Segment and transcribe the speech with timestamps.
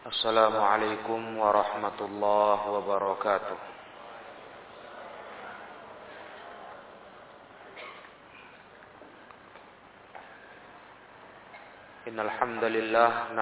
[0.00, 3.58] Assalamualaikum warahmatullahi wabarakatuh.
[12.08, 13.36] Innal hamdalillah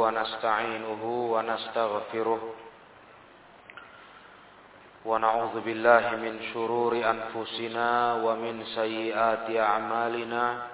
[0.00, 2.42] wa nasta'inuhu wa nastaghfiruh
[5.04, 10.73] wa na'udzu billahi min shururi anfusina wa min sayyiati a'malina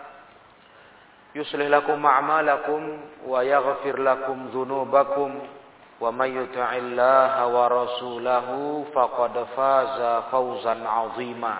[1.34, 5.30] يصلح لكم أعمالكم ويغفر لكم ذنوبكم
[6.00, 8.48] ومن يطع الله ورسوله
[8.94, 11.56] فقد فاز فوزا عظيما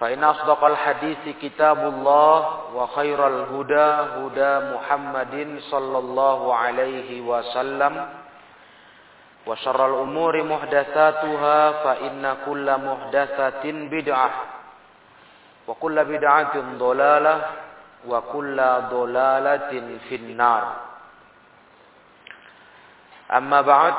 [0.00, 8.08] فإن أصدق الحديث كتاب الله وخير الهدى هدى محمد صلى الله عليه وسلم
[9.46, 14.30] وشر الأمور محدثاتها فإن كل محدثة بدعة
[15.67, 17.37] wa kullu bid'atin dhalalah
[18.07, 20.63] wa kullu dhalalatin finnar.
[23.27, 23.97] Amma ba'd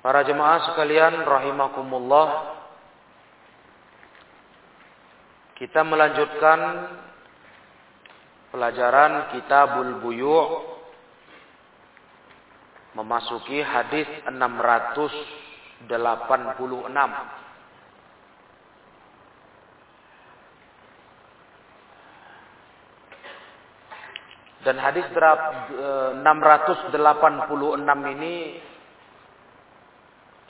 [0.00, 2.56] para jemaah sekalian rahimakumullah
[5.60, 6.88] kita melanjutkan
[8.48, 10.48] pelajaran Kitabul Buyu'
[12.96, 15.92] memasuki hadis 686
[24.60, 26.92] Dan hadis 686
[28.12, 28.60] ini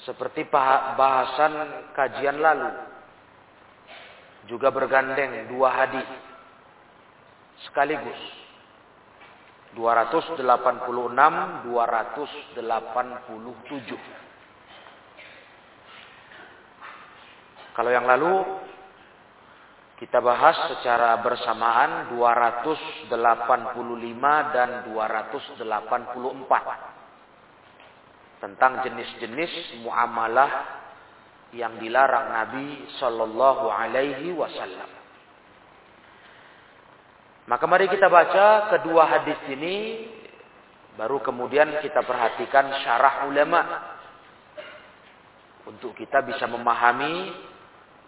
[0.03, 0.51] seperti
[0.99, 1.53] bahasan
[1.95, 2.71] kajian lalu.
[4.51, 6.09] Juga bergandeng dua hadis
[7.69, 8.19] sekaligus.
[9.79, 11.71] 286 287.
[17.71, 18.43] Kalau yang lalu
[20.01, 23.13] kita bahas secara bersamaan 285
[24.49, 25.61] dan 284
[28.41, 30.81] tentang jenis-jenis muamalah
[31.53, 34.89] yang dilarang Nabi Shallallahu Alaihi Wasallam.
[37.45, 40.09] Maka mari kita baca kedua hadis ini,
[40.97, 43.61] baru kemudian kita perhatikan syarah ulama
[45.69, 47.37] untuk kita bisa memahami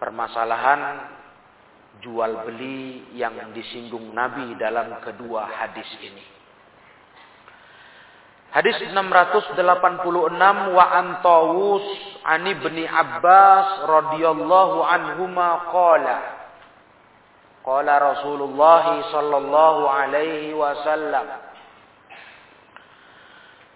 [0.01, 1.21] permasalahan
[2.03, 6.25] jual beli yang disinggung Nabi dalam kedua hadis ini.
[8.53, 9.57] Hadis 686
[10.77, 11.87] wa antawus
[12.27, 16.19] an ibni Abbas radhiyallahu anhuma qala
[17.65, 21.27] qala Rasulullah sallallahu alaihi wasallam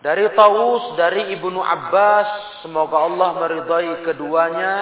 [0.05, 4.77] dari Tawus dari Ibnu Abbas semoga Allah meridai keduanya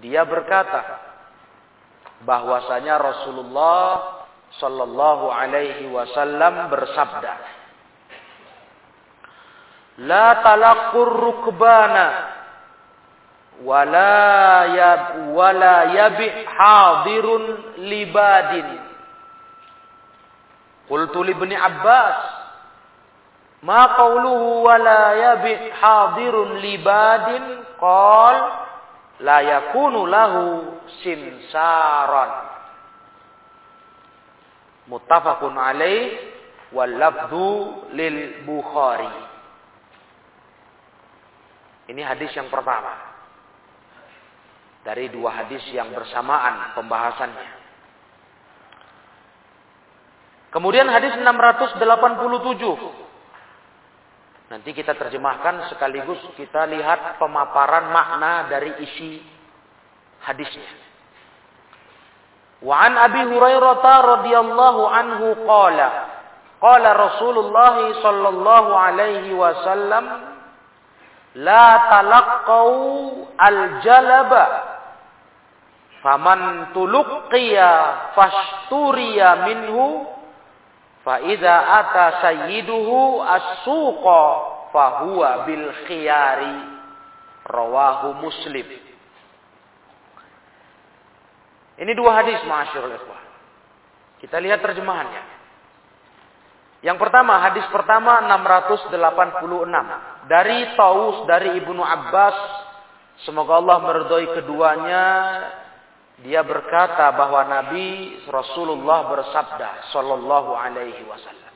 [0.00, 1.13] dia berkata
[2.22, 3.82] bahwasanya Rasulullah
[4.62, 7.34] Shallallahu Alaihi Wasallam bersabda,
[10.06, 12.06] La talakur rukbana
[13.66, 15.02] wala yab
[15.34, 15.74] wala
[17.82, 18.68] libadin.
[20.86, 21.18] Qultu
[21.58, 22.44] Abbas
[23.64, 25.56] Ma qawluhu wala yabi
[26.60, 27.64] libadin
[29.24, 32.52] la yakunu lahu simsaran.
[34.84, 36.20] Muttafaqun alaih
[36.76, 36.92] wal
[37.96, 39.08] lil Bukhari.
[41.88, 43.16] Ini hadis yang pertama.
[44.84, 47.64] Dari dua hadis yang bersamaan pembahasannya.
[50.52, 53.03] Kemudian hadis 687.
[54.52, 59.24] Nanti kita terjemahkan sekaligus kita lihat pemaparan makna dari isi
[60.20, 60.68] hadisnya.
[62.60, 63.84] Wa an Abi Hurairah
[64.20, 65.88] radhiyallahu anhu qala
[66.60, 70.04] qala Rasulullah sallallahu alaihi wasallam
[71.40, 72.72] la talaqqau
[73.36, 74.44] al-jalaba
[76.04, 77.72] faman tulqiya
[78.12, 80.04] fashturiya minhu
[81.04, 81.54] fa idza
[81.84, 84.24] ata sayyiduhu as-suqa
[84.72, 86.54] fa huwa bil khiyari
[87.44, 88.84] rawahu muslim
[91.74, 93.22] ini dua hadis ma'asyiral ikhwah.
[94.22, 95.22] Kita lihat terjemahannya.
[96.84, 98.92] Yang pertama, hadis pertama 686
[100.30, 102.36] dari Taus dari Ibnu Abbas.
[103.26, 105.06] Semoga Allah meridhai keduanya.
[106.22, 111.54] Dia berkata bahwa Nabi Rasulullah bersabda sallallahu alaihi wasallam.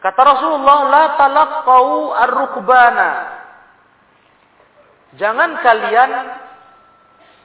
[0.00, 1.86] Kata Rasulullah, "La talaqqau
[2.16, 3.10] ar-rukbana."
[5.20, 6.10] Jangan kalian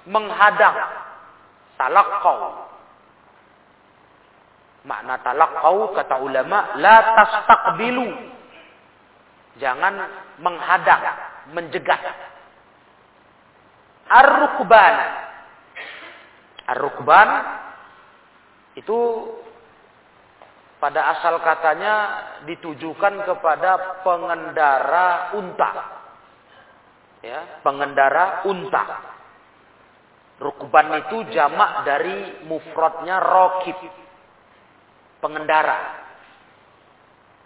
[0.07, 0.79] menghadang
[1.75, 2.67] talaqqau
[4.87, 8.07] makna talaqqau kata ulama la tastaqbilu
[9.59, 9.99] jangan
[10.39, 11.03] menghadang
[11.51, 11.99] menjegat
[14.07, 14.95] ar-rukban
[16.67, 17.29] ar-rukban
[18.79, 18.99] itu
[20.77, 21.93] pada asal katanya
[22.45, 25.71] ditujukan kepada pengendara unta
[27.25, 29.17] ya pengendara unta
[30.37, 33.77] Rukban itu jamak dari mufradnya rokib.
[35.17, 36.05] Pengendara.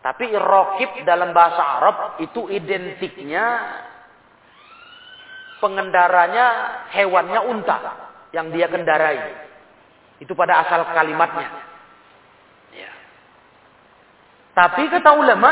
[0.04, 3.46] Tapi rokib dalam bahasa Arab itu identiknya
[5.62, 6.46] pengendaranya
[6.92, 7.78] hewannya unta
[8.34, 9.48] yang dia kendarai.
[10.20, 11.50] Itu pada asal kalimatnya.
[12.74, 12.92] Ya.
[14.58, 15.52] Tapi kata ulama,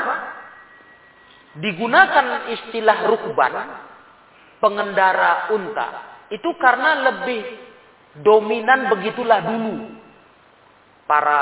[1.57, 3.53] digunakan istilah rukban,
[4.59, 5.87] pengendara unta,
[6.29, 7.41] itu karena lebih
[8.19, 9.75] dominan begitulah dulu
[11.09, 11.41] para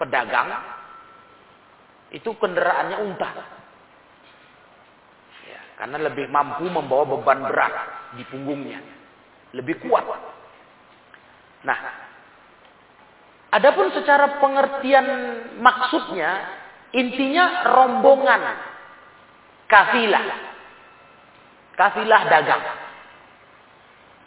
[0.00, 0.48] pedagang
[2.10, 3.30] itu kendaraannya unta.
[5.80, 7.72] Karena lebih mampu membawa beban berat
[8.12, 8.84] di punggungnya.
[9.56, 10.04] Lebih kuat.
[11.64, 11.78] Nah,
[13.48, 15.06] adapun secara pengertian
[15.56, 16.30] maksudnya
[16.92, 18.42] intinya rombongan
[19.72, 20.52] kafilah.
[21.80, 22.64] Kafilah dagang.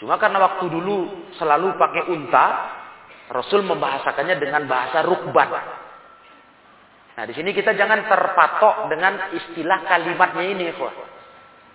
[0.02, 2.46] Cuma karena waktu dulu selalu pakai unta,
[3.30, 5.54] Rasul membahasakannya dengan bahasa rukban.
[7.14, 11.12] Nah, di sini kita jangan terpatok dengan istilah kalimatnya ini, kok.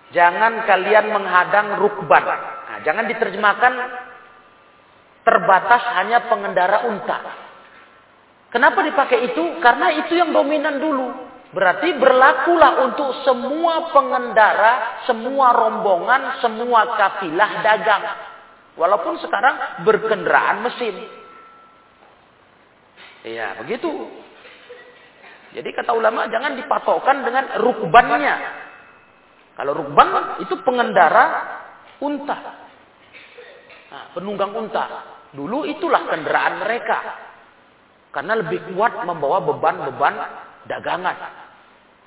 [0.09, 2.25] Jangan kalian menghadang rukban.
[2.25, 3.73] Nah, jangan diterjemahkan
[5.21, 7.19] terbatas hanya pengendara unta.
[8.49, 9.61] Kenapa dipakai itu?
[9.61, 11.29] Karena itu yang dominan dulu.
[11.49, 18.05] Berarti berlakulah untuk semua pengendara, semua rombongan, semua kafilah dagang.
[18.77, 20.95] Walaupun sekarang berkendaraan mesin.
[23.25, 23.89] Iya, begitu.
[25.49, 28.35] Jadi kata ulama jangan dipatokkan dengan rukbannya.
[29.59, 31.25] Kalau rukban itu pengendara
[31.99, 32.37] unta.
[33.91, 35.03] Nah, penunggang unta.
[35.35, 36.97] Dulu itulah kendaraan mereka.
[38.15, 40.15] Karena lebih kuat membawa beban-beban
[40.63, 41.17] dagangan.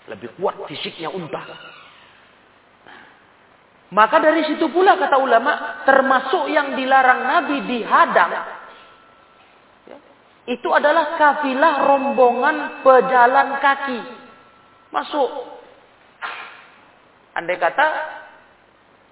[0.09, 1.45] Lebih kuat fisiknya unta.
[3.93, 8.33] Maka dari situ pula kata ulama, termasuk yang dilarang Nabi dihadang,
[9.85, 9.97] ya,
[10.49, 14.01] itu adalah kafilah rombongan pejalan kaki.
[14.89, 15.52] Masuk.
[17.33, 17.87] Andai kata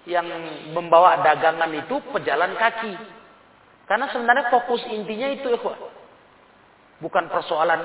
[0.09, 0.25] yang
[0.73, 2.93] membawa dagangan itu pejalan kaki.
[3.85, 5.77] Karena sebenarnya fokus intinya itu ikhwan.
[7.01, 7.81] Bukan persoalan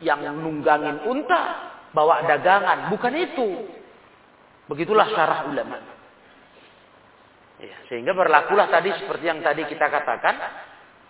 [0.00, 1.42] yang nunggangin unta,
[1.92, 2.90] bawa dagangan.
[2.90, 3.48] Bukan itu.
[4.66, 5.78] Begitulah syarah ulama.
[7.60, 10.36] Ya, sehingga berlakulah tadi seperti yang tadi kita katakan.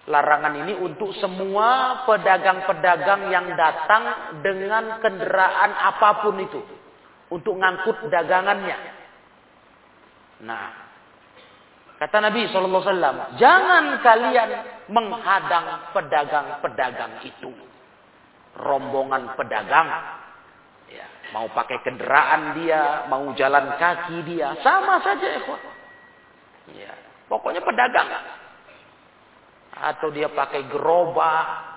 [0.05, 6.61] Larangan ini untuk semua pedagang-pedagang yang datang dengan kendaraan apa pun itu.
[7.35, 8.79] Untuk ngangkut dagangannya.
[10.47, 10.71] Nah,
[11.99, 14.51] kata Nabi SAW, jangan kalian
[14.87, 17.51] menghadang pedagang-pedagang itu
[18.55, 19.89] rombongan pedagang.
[20.95, 25.59] Ya, mau pakai kendaraan dia, mau jalan kaki dia, sama saja ikhwan.
[26.71, 26.95] Ya,
[27.27, 28.09] pokoknya pedagang.
[29.75, 31.74] Atau dia pakai gerobak.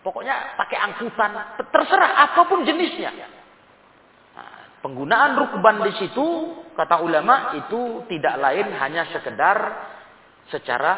[0.00, 0.06] Ya.
[0.08, 3.12] Pokoknya pakai angkutan, terserah apa pun jenisnya.
[4.32, 9.56] Nah, penggunaan rukban di situ, kata ulama, itu tidak lain hanya sekedar
[10.48, 10.92] secara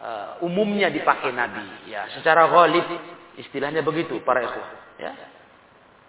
[0.00, 1.92] uh, umumnya dipakai Nabi.
[1.92, 2.88] Ya, secara ghalib
[3.36, 4.96] istilahnya begitu para ikhwah.
[4.96, 5.12] Ya.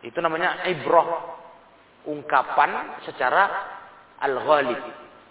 [0.07, 1.35] Itu namanya ibrah
[2.07, 3.43] ungkapan secara
[4.23, 4.79] al-ghalib,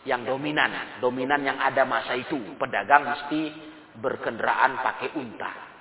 [0.05, 2.37] yang dominan, dominan yang ada masa itu.
[2.61, 3.41] Pedagang mesti
[3.97, 5.72] berkendaraan pakai unta.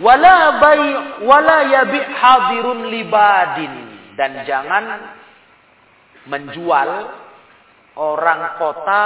[0.00, 0.80] Wala bay
[1.28, 3.72] wala yabi hadirun libadin
[4.16, 4.84] dan jangan
[6.24, 6.90] menjual
[8.00, 9.04] orang kota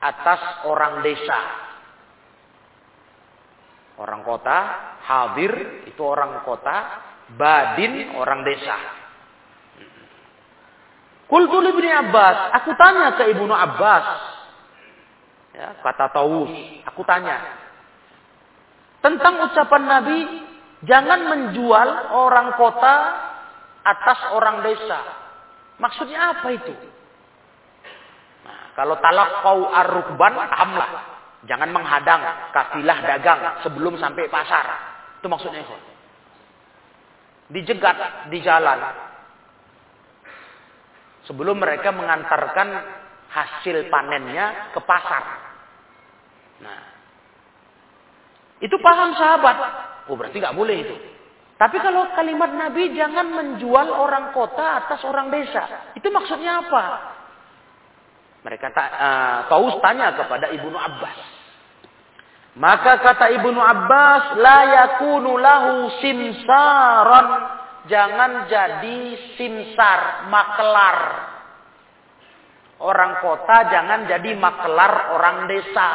[0.00, 1.40] atas orang desa.
[4.00, 4.58] Orang kota,
[5.04, 6.76] hadir itu orang kota,
[7.36, 8.76] badin orang desa.
[11.28, 14.06] Kultu ibni Abbas, aku tanya ke ibnu Abbas.
[15.52, 16.48] Ya, kata Taus,
[16.88, 17.69] aku tanya.
[19.00, 20.18] Tentang ucapan Nabi,
[20.84, 22.94] jangan menjual orang kota
[23.80, 25.00] atas orang desa.
[25.80, 26.74] Maksudnya apa itu?
[28.44, 30.90] Nah, kalau talak kau arukban, pahamlah.
[31.48, 34.66] Jangan menghadang kafilah dagang sebelum sampai pasar.
[35.16, 35.64] Itu maksudnya.
[37.48, 38.78] Dijegat di jalan
[41.24, 42.68] sebelum mereka mengantarkan
[43.30, 45.24] hasil panennya ke pasar.
[46.60, 46.89] Nah,
[48.60, 49.56] itu paham sahabat.
[50.08, 50.96] Oh berarti nggak boleh itu.
[51.60, 56.84] Tapi kalau kalimat Nabi jangan menjual orang kota atas orang desa, itu maksudnya apa?
[58.40, 58.88] Mereka tak
[59.52, 61.18] uh, tanya kepada Ibnu Abbas.
[62.56, 68.98] Maka kata Ibnu Abbas, la yakunu lahu simsaran Jangan jadi
[69.40, 70.98] simsar, makelar.
[72.80, 75.90] Orang kota jangan jadi makelar orang desa.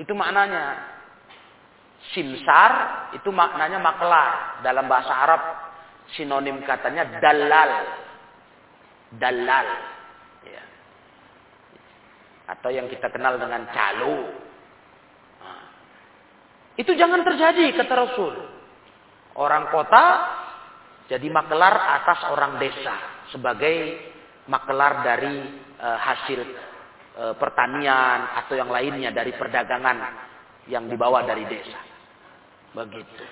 [0.00, 0.95] Itu maknanya.
[2.14, 2.72] Simsar
[3.18, 4.62] itu maknanya makelar.
[4.62, 5.42] Dalam bahasa Arab
[6.14, 7.70] sinonim katanya dalal.
[9.16, 9.66] Dalal.
[10.46, 10.64] Ya.
[12.52, 14.18] Atau yang kita kenal dengan calo.
[15.42, 15.62] Nah.
[16.78, 18.34] Itu jangan terjadi kata Rasul.
[19.36, 20.04] Orang kota
[21.06, 23.98] jadi makelar atas orang desa sebagai
[24.50, 25.34] makelar dari
[25.78, 26.40] e, hasil
[27.14, 29.98] e, pertanian atau yang lainnya dari perdagangan
[30.66, 31.95] yang dibawa dari desa.
[32.76, 33.24] Begitu.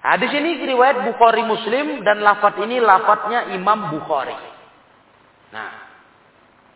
[0.00, 4.32] Hadis ini riwayat Bukhari Muslim dan lafat ini lafatnya Imam Bukhari.
[5.52, 5.72] Nah,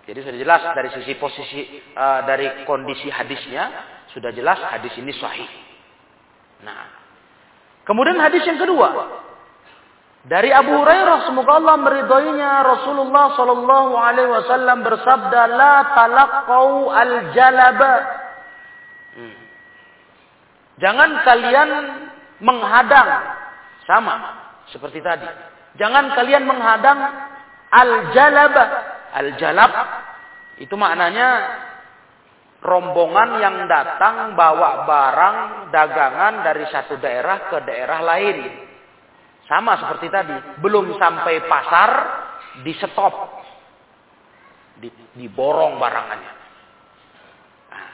[0.04, 3.70] jadi sudah jelas dari sisi posisi e, dari kondisi hadisnya
[4.12, 5.48] sudah jelas hadis ini sahih.
[6.66, 6.84] Nah,
[7.88, 9.24] kemudian hadis yang kedua
[10.24, 17.92] dari Abu Hurairah semoga Allah meridhoinya Rasulullah sallallahu alaihi wasallam bersabda la talaqau al-jalaba.
[17.92, 18.23] Hmm.
[20.82, 21.70] Jangan kalian
[22.42, 23.08] menghadang
[23.86, 24.14] sama
[24.70, 25.26] seperti tadi.
[25.78, 26.98] Jangan kalian menghadang
[27.70, 28.64] al-jalaba.
[29.14, 29.72] Al-jalab
[30.58, 31.28] itu maknanya
[32.64, 35.36] rombongan yang datang bawa barang
[35.70, 38.38] dagangan dari satu daerah ke daerah lain.
[39.44, 41.90] Sama seperti tadi, belum sampai pasar
[42.64, 43.14] di stop,
[44.80, 44.88] di,
[45.20, 46.32] diborong barangannya.
[47.68, 47.88] Nah,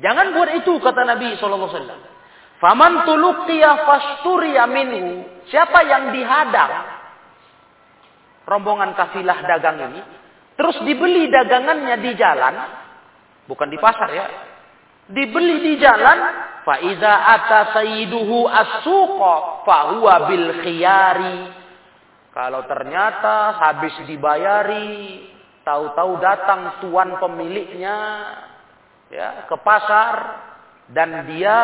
[0.00, 2.15] jangan buat itu kata Nabi saw.
[2.56, 5.24] Faman tuluqiya fasturiya minhu.
[5.46, 6.72] Siapa yang dihadang
[8.46, 10.00] rombongan kafilah dagang ini,
[10.54, 12.54] terus dibeli dagangannya di jalan,
[13.50, 14.26] bukan di pasar ya,
[15.10, 16.18] dibeli di jalan,
[16.66, 21.38] fa iza ata sayyiduhu as-suqa fa huwa bil khiyari.
[22.34, 25.26] Kalau ternyata habis dibayari,
[25.66, 27.98] tahu-tahu datang tuan pemiliknya
[29.10, 30.14] ya ke pasar
[30.94, 31.58] dan dia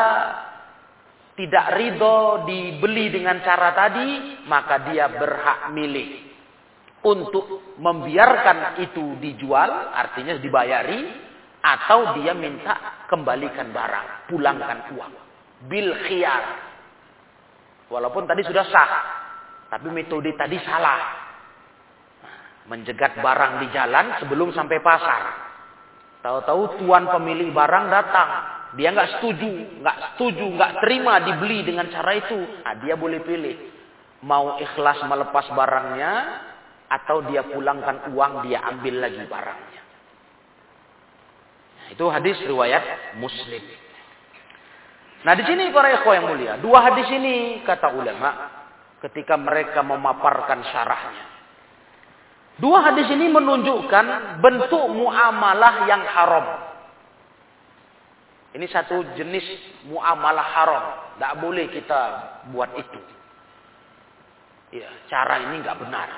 [1.33, 6.33] tidak ridho dibeli dengan cara tadi, maka dia berhak milih
[7.03, 11.01] untuk membiarkan itu dijual, artinya dibayari,
[11.62, 15.12] atau dia minta kembalikan barang, pulangkan uang.
[15.67, 16.45] Bil khiyar.
[17.91, 18.91] Walaupun tadi sudah sah,
[19.67, 21.23] tapi metode tadi salah.
[22.71, 25.23] Menjegat barang di jalan sebelum sampai pasar.
[26.23, 28.31] Tahu-tahu tuan pemilik barang datang,
[28.73, 29.52] dia nggak setuju,
[29.85, 32.41] nggak setuju, nggak terima dibeli dengan cara itu.
[32.41, 33.57] Nah, dia boleh pilih
[34.25, 36.12] mau ikhlas melepas barangnya
[36.88, 39.83] atau dia pulangkan uang dia ambil lagi barangnya.
[41.93, 43.61] Itu hadis riwayat Muslim.
[45.23, 48.31] Nah, di sini para ikhwah yang mulia, dua hadis ini kata ulama
[49.05, 51.26] ketika mereka memaparkan syarahnya.
[52.61, 56.47] Dua hadis ini menunjukkan bentuk muamalah yang haram.
[58.52, 59.49] Ini satu jenis
[59.88, 61.16] muamalah haram.
[61.16, 62.00] Tidak boleh kita
[62.52, 63.00] buat itu.
[64.76, 66.09] Ya, cara ini nggak benar.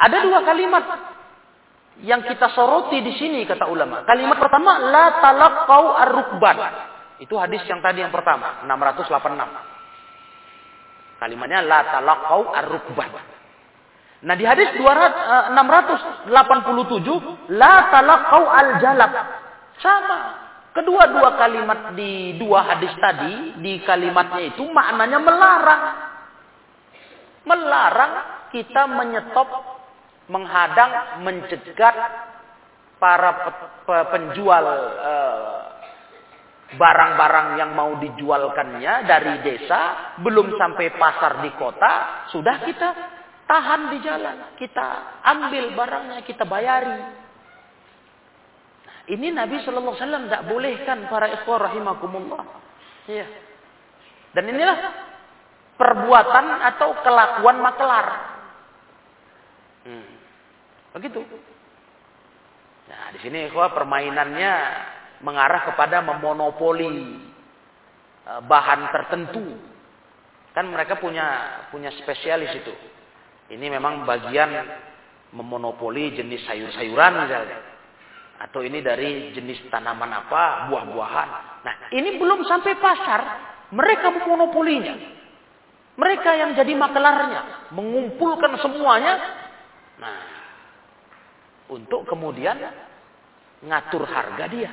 [0.00, 0.84] Ada dua kalimat
[2.02, 4.02] yang kita soroti di sini kata ulama.
[4.08, 6.56] Kalimat pertama la talaqau ar-rukban.
[7.22, 9.14] Itu hadis yang tadi yang pertama, 686.
[11.20, 13.12] Kalimatnya la talaqau ar-rukban.
[14.24, 16.32] Nah di hadis 200, 687
[17.54, 19.43] la talaqau al jalab.
[19.82, 20.44] Sama.
[20.74, 25.82] Kedua-dua kalimat di dua hadis tadi di kalimatnya itu maknanya melarang.
[27.46, 28.12] Melarang
[28.50, 29.46] kita menyetop,
[30.26, 31.94] menghadang, mencegat
[32.98, 33.30] para
[34.10, 34.64] penjual
[34.98, 35.64] eh,
[36.74, 39.80] barang-barang yang mau dijualkannya dari desa
[40.18, 42.88] belum sampai pasar di kota sudah kita
[43.46, 47.23] tahan di jalan kita ambil barangnya kita bayari
[49.10, 52.42] ini Nabi Shallallahu Alaihi Wasallam tidak bolehkan para ikhwah rahimakumullah
[53.10, 53.26] ya
[54.32, 54.78] dan inilah
[55.76, 58.06] perbuatan atau kelakuan makelar
[59.84, 60.08] hmm.
[60.96, 61.20] begitu
[62.88, 64.52] nah di sini ikhwah permainannya
[65.24, 67.16] mengarah kepada memonopoli
[68.28, 69.56] e, bahan tertentu.
[70.52, 71.26] Kan mereka punya
[71.72, 72.74] punya spesialis itu.
[73.50, 74.52] Ini memang bagian
[75.34, 77.58] memonopoli jenis sayur-sayuran misalnya.
[78.40, 81.28] Atau ini dari jenis tanaman apa, buah-buahan.
[81.62, 83.20] Nah, ini belum sampai pasar,
[83.70, 84.94] mereka memonopolinya.
[85.94, 89.14] Mereka yang jadi makelarnya, mengumpulkan semuanya.
[90.02, 90.18] Nah,
[91.70, 92.58] untuk kemudian
[93.62, 94.70] ngatur harga dia.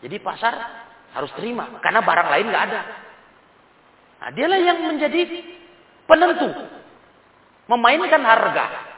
[0.00, 0.54] Jadi pasar
[1.14, 2.82] harus terima karena barang lain nggak ada.
[4.24, 5.22] Nah, dialah yang menjadi
[6.08, 6.48] penentu
[7.68, 8.93] memainkan harga.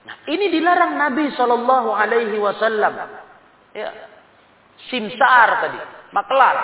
[0.00, 2.94] Nah, ini dilarang Nabi Shallallahu Alaihi Wasallam.
[3.76, 3.90] Ya,
[4.88, 5.80] simsar tadi,
[6.10, 6.56] maklar,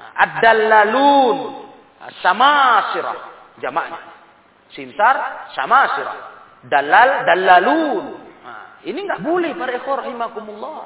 [0.00, 1.38] nah, ad-dallalun,
[2.24, 3.16] samasirah,
[3.60, 4.00] jamaknya.
[4.72, 6.16] Simsar, samasirah,
[6.66, 8.04] dalal, dallalun.
[8.42, 10.78] Nah, ini nggak boleh para ikhwah rahimakumullah.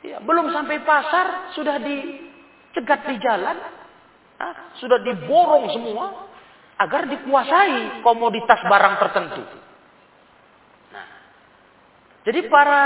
[0.00, 3.56] Ya, belum sampai pasar sudah dicegat di jalan,
[4.36, 6.28] nah, sudah diborong semua
[6.80, 9.44] agar dikuasai komoditas barang tertentu.
[12.20, 12.82] Jadi para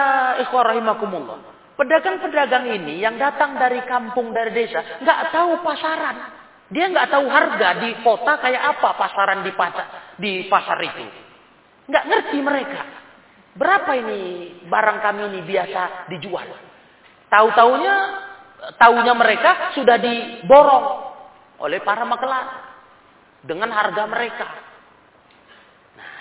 [0.47, 1.39] ikhwah rahimakumullah,
[1.75, 6.17] pedagang-pedagang ini yang datang dari kampung dari desa nggak tahu pasaran,
[6.71, 11.05] dia nggak tahu harga di kota kayak apa pasaran di pasar di pasar itu,
[11.91, 12.83] nggak ngerti mereka.
[13.55, 14.21] Berapa ini
[14.67, 16.47] barang kami ini biasa dijual?
[17.31, 17.95] Tahu-taunya
[18.79, 20.87] tahunya mereka sudah diborong
[21.63, 22.47] oleh para makelar
[23.45, 24.47] dengan harga mereka.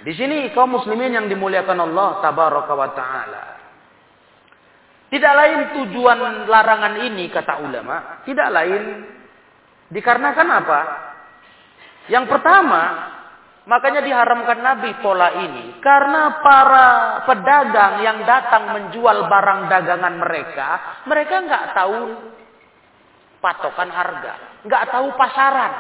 [0.03, 3.43] Di sini kaum muslimin yang dimuliakan Allah tabaraka wa taala.
[5.07, 8.83] Tidak lain tujuan larangan ini kata ulama, tidak lain
[9.93, 10.79] dikarenakan apa?
[12.09, 12.81] Yang pertama,
[13.63, 15.79] Makanya diharamkan Nabi pola ini.
[15.79, 16.87] Karena para
[17.23, 20.69] pedagang yang datang menjual barang dagangan mereka.
[21.07, 21.99] Mereka nggak tahu
[23.39, 24.33] patokan harga.
[24.67, 25.73] nggak tahu pasaran.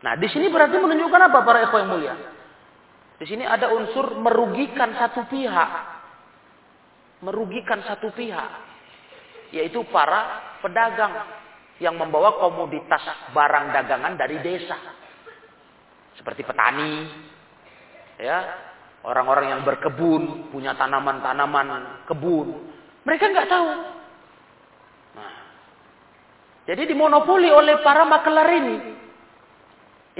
[0.00, 2.16] Nah di sini berarti menunjukkan apa para yang mulia?
[3.20, 5.70] Di sini ada unsur merugikan satu pihak.
[7.20, 8.50] Merugikan satu pihak.
[9.52, 11.28] Yaitu para pedagang
[11.84, 13.04] yang membawa komoditas
[13.36, 14.76] barang dagangan dari desa
[16.16, 17.08] seperti petani,
[18.20, 18.38] ya,
[19.04, 22.60] orang-orang yang berkebun, punya tanaman-tanaman kebun,
[23.08, 23.68] mereka nggak tahu.
[25.16, 25.34] Nah,
[26.68, 28.76] jadi dimonopoli oleh para makelar ini.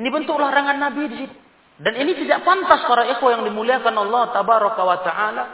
[0.01, 1.37] Ini bentuk larangan Nabi di situ.
[1.81, 5.45] Dan ini tidak pantas para ekor yang dimuliakan Allah tabaraka wa taala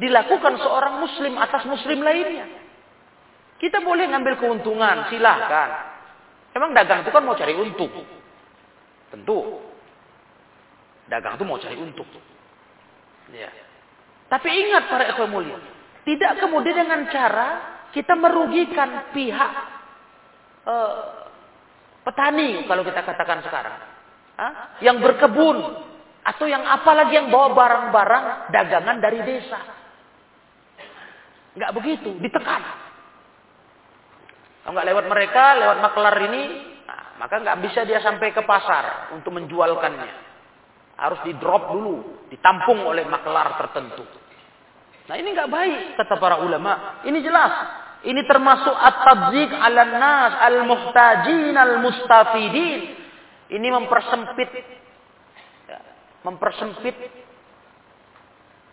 [0.00, 2.48] dilakukan seorang muslim atas muslim lainnya.
[3.60, 5.92] Kita boleh ngambil keuntungan, silahkan.
[6.56, 7.92] Emang dagang itu kan mau cari untung.
[9.12, 9.60] Tentu.
[11.04, 12.08] Dagang itu mau cari untung.
[13.36, 13.52] Ya.
[14.32, 15.60] Tapi ingat para ekor mulia.
[16.08, 17.48] Tidak kemudian dengan cara
[17.92, 19.52] kita merugikan pihak
[20.64, 20.92] uh,
[22.08, 23.93] petani kalau kita katakan sekarang.
[24.82, 25.56] Yang berkebun.
[26.24, 29.60] Atau yang apalagi yang bawa barang-barang dagangan dari desa.
[31.54, 32.62] Enggak begitu, ditekan.
[34.64, 36.42] Kalau nggak lewat mereka, lewat maklar ini,
[36.88, 40.24] nah, maka nggak bisa dia sampai ke pasar untuk menjualkannya
[40.94, 44.06] harus di drop dulu, ditampung oleh maklar tertentu.
[45.04, 47.02] Nah ini nggak baik kata para ulama.
[47.04, 47.52] Ini jelas.
[48.04, 53.03] Ini termasuk at-tabzik ala nas al-muhtajin al-mustafidin.
[53.52, 54.50] Ini mempersempit
[56.24, 56.96] mempersempit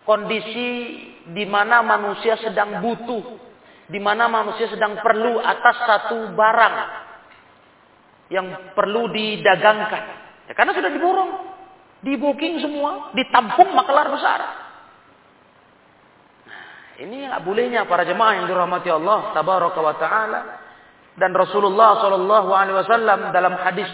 [0.08, 0.68] kondisi
[1.30, 3.22] di mana manusia sedang butuh,
[3.86, 6.76] di mana manusia sedang perlu atas satu barang
[8.32, 10.02] yang perlu didagangkan.
[10.48, 11.32] Ya, karena sudah diborong.
[12.02, 14.40] Di booking semua, ditampung makelar besar.
[16.42, 16.64] Nah,
[16.98, 20.40] ini nggak bolehnya para jemaah yang dirahmati Allah tabaraka wa taala
[21.14, 22.02] dan Rasulullah
[22.74, 23.86] wasallam dalam hadis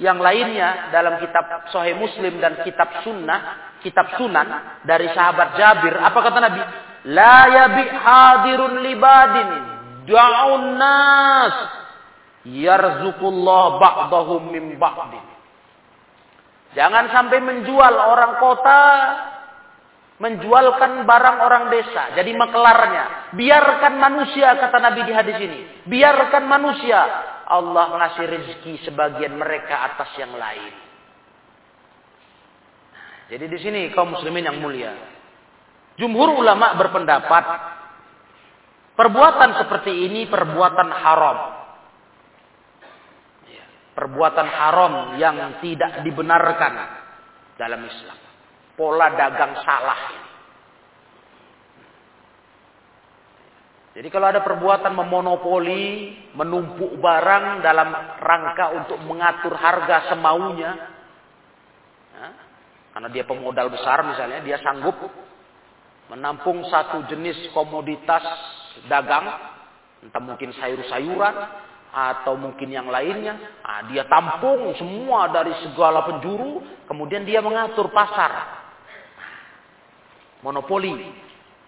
[0.00, 6.18] yang lainnya dalam kitab Sahih Muslim dan kitab Sunnah, kitab Sunan dari sahabat Jabir, apa
[6.22, 6.60] kata Nabi?
[7.12, 9.48] La yabi hadirun libadin
[10.06, 11.56] da'un nas
[12.46, 15.26] yarzuqullah ba'dahum min ba'din.
[16.72, 18.80] Jangan sampai menjual orang kota
[20.22, 23.34] menjualkan barang orang desa, jadi makelarnya.
[23.34, 25.60] Biarkan manusia kata Nabi di hadis ini.
[25.90, 27.00] Biarkan manusia
[27.52, 30.72] Allah ngasih rezeki sebagian mereka atas yang lain.
[33.28, 34.92] Jadi di sini kaum muslimin yang mulia.
[36.00, 37.44] Jumhur ulama berpendapat
[38.96, 41.38] perbuatan seperti ini perbuatan haram.
[43.48, 43.64] Ya,
[43.96, 46.72] perbuatan haram yang tidak dibenarkan
[47.60, 48.18] dalam Islam.
[48.76, 50.31] Pola dagang salah.
[53.92, 57.92] Jadi kalau ada perbuatan memonopoli, menumpuk barang dalam
[58.24, 60.70] rangka untuk mengatur harga semaunya,
[62.16, 62.28] ya,
[62.96, 64.96] karena dia pemodal besar misalnya, dia sanggup
[66.08, 68.24] menampung satu jenis komoditas
[68.88, 69.28] dagang,
[70.00, 71.36] entah mungkin sayur-sayuran
[71.92, 78.32] atau mungkin yang lainnya, nah, dia tampung semua dari segala penjuru, kemudian dia mengatur pasar,
[80.40, 80.96] monopoli.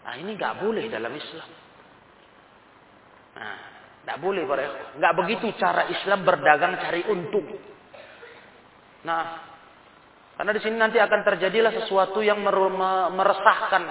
[0.08, 1.63] Nah ini nggak boleh dalam Islam.
[3.34, 3.56] Nah,
[4.04, 7.48] tidak boleh para Nggak begitu cara Islam berdagang cari untung.
[9.04, 9.22] Nah,
[10.34, 12.42] karena di sini nanti akan terjadilah sesuatu yang
[13.14, 13.82] meresahkan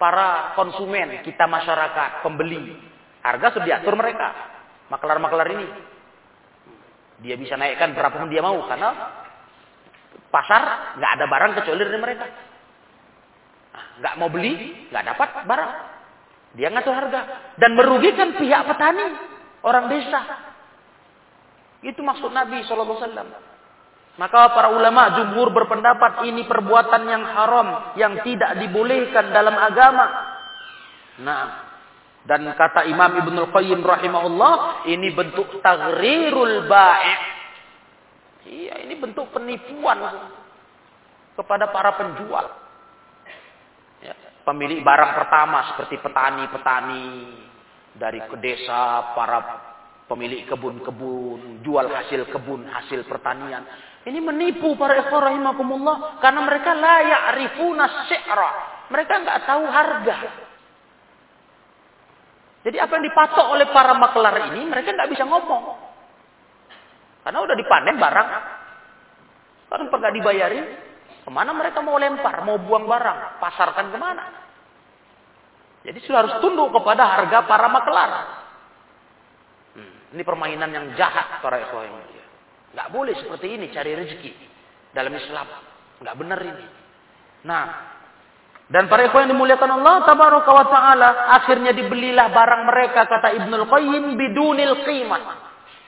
[0.00, 2.76] para konsumen, kita masyarakat, pembeli.
[3.24, 4.28] Harga sudah diatur mereka.
[4.92, 5.66] Maklar-maklar ini.
[7.24, 8.58] Dia bisa naikkan berapa pun dia mau.
[8.68, 8.90] Karena
[10.28, 12.26] pasar nggak ada barang kecuali dari mereka.
[14.02, 14.52] Nggak mau beli,
[14.90, 15.70] nggak dapat barang.
[16.54, 17.20] Dia ngatur harga
[17.58, 19.06] dan merugikan pihak petani,
[19.66, 20.20] orang desa.
[21.82, 23.28] Itu maksud Nabi Wasallam.
[24.14, 30.06] Maka para ulama jumhur berpendapat ini perbuatan yang haram yang tidak dibolehkan dalam agama.
[31.18, 31.44] Nah,
[32.22, 37.14] dan kata Imam Ibnu Qayyim rahimahullah, ini bentuk tagrirul ba'i.
[38.44, 39.98] Iya, ini bentuk penipuan
[41.34, 42.63] kepada para penjual
[44.44, 47.06] pemilik barang pertama seperti petani-petani
[47.96, 49.38] dari ke desa, para
[50.04, 53.64] pemilik kebun-kebun, jual hasil kebun, hasil pertanian.
[54.04, 58.50] Ini menipu para ikhwan rahimakumullah karena mereka la ya'rifuna syi'ra.
[58.92, 60.16] Mereka nggak tahu harga.
[62.68, 65.64] Jadi apa yang dipatok oleh para maklar ini mereka nggak bisa ngomong.
[67.24, 68.28] Karena udah dipanen barang.
[69.72, 70.64] Kalau nggak dibayarin,
[71.24, 74.24] Ke mana mereka mau lempar, mau buang barang, pasarkan ke mana?
[75.84, 78.10] Jadi sudah harus tunduk kepada harga para makelar.
[79.72, 82.24] Hmm, ini permainan yang jahat para ikhwah yang mulia.
[82.76, 84.32] Nggak boleh seperti ini cari rezeki
[84.92, 85.48] dalam Islam.
[86.04, 86.66] Nggak benar ini.
[87.44, 87.64] Nah,
[88.68, 91.08] dan para ikhwah yang dimuliakan Allah tabaraka wa taala,
[91.40, 95.22] akhirnya dibelilah barang mereka kata Ibnul Qayyim bidunil qimah.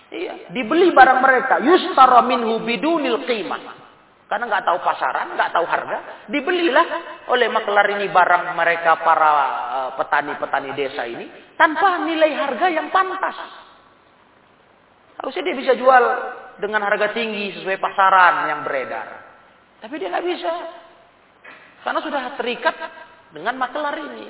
[0.06, 3.75] Iya, dibeli barang mereka yustara minhu bidunil qimah.
[4.26, 6.86] Karena nggak tahu pasaran, nggak tahu harga, dibelilah
[7.30, 13.38] oleh maklar ini barang mereka para eh, petani-petani desa ini tanpa nilai harga yang pantas.
[15.22, 16.04] Harusnya dia bisa jual
[16.58, 19.06] dengan harga tinggi sesuai pasaran yang beredar.
[19.80, 20.52] Tapi dia nggak bisa.
[21.86, 22.76] Karena sudah terikat
[23.30, 24.26] dengan maklar ini.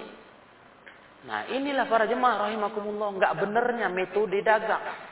[1.25, 3.17] Nah inilah para jemaah rahimakumullah.
[3.17, 5.06] nggak benernya metode dagang.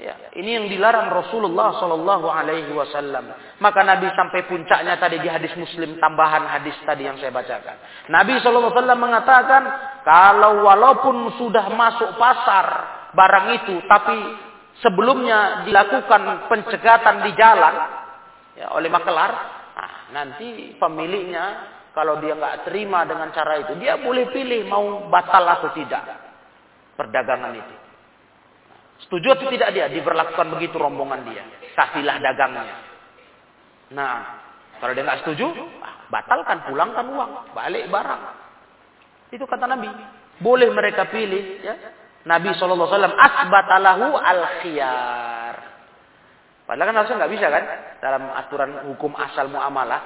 [0.00, 3.36] Ya, ini yang dilarang Rasulullah Shallallahu Alaihi Wasallam.
[3.60, 7.76] Maka Nabi sampai puncaknya tadi di hadis Muslim tambahan hadis tadi yang saya bacakan.
[8.08, 9.62] Nabi Shallallahu Alaihi Wasallam mengatakan
[10.00, 12.66] kalau walaupun sudah masuk pasar
[13.12, 14.16] barang itu, tapi
[14.80, 17.74] sebelumnya dilakukan pencegatan di jalan
[18.56, 19.30] ya, oleh makelar,
[19.76, 25.44] nah, nanti pemiliknya kalau dia nggak terima dengan cara itu, dia boleh pilih mau batal
[25.44, 26.08] atau tidak
[26.96, 27.79] perdagangan itu.
[29.06, 32.76] Setuju atau tidak dia diberlakukan begitu rombongan dia, kafilah dagangnya.
[33.96, 34.16] Nah,
[34.78, 38.22] kalau dia nggak setuju, ah, batalkan, pulangkan uang, balik barang.
[39.32, 39.88] Itu kata Nabi.
[40.40, 41.74] Boleh mereka pilih, ya.
[42.28, 42.84] Nabi SAW
[43.16, 45.56] asbatalahu al-khiyar.
[46.68, 47.64] Padahal kan harusnya nggak bisa kan
[47.98, 50.00] dalam aturan hukum asal muamalah.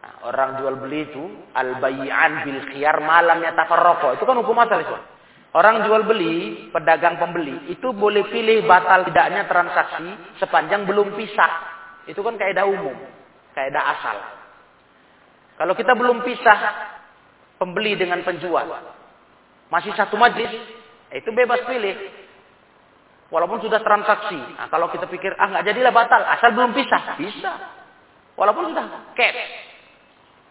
[0.00, 1.20] Nah, orang jual beli itu
[1.52, 4.16] al-bayi'an bil khiyar malamnya tafarroko.
[4.16, 4.96] Itu kan hukum asal itu.
[5.50, 11.52] Orang jual beli, pedagang pembeli, itu boleh pilih batal tidaknya transaksi sepanjang belum pisah.
[12.06, 12.94] Itu kan kaidah umum,
[13.58, 14.16] kaidah asal.
[15.58, 16.58] Kalau kita belum pisah
[17.58, 18.62] pembeli dengan penjual,
[19.74, 20.54] masih satu majlis,
[21.18, 21.98] itu bebas pilih.
[23.30, 24.38] Walaupun sudah transaksi.
[24.38, 27.14] Nah, kalau kita pikir, ah nggak jadilah batal, asal belum pisah.
[27.18, 27.52] Bisa.
[28.34, 29.42] Walaupun sudah cash.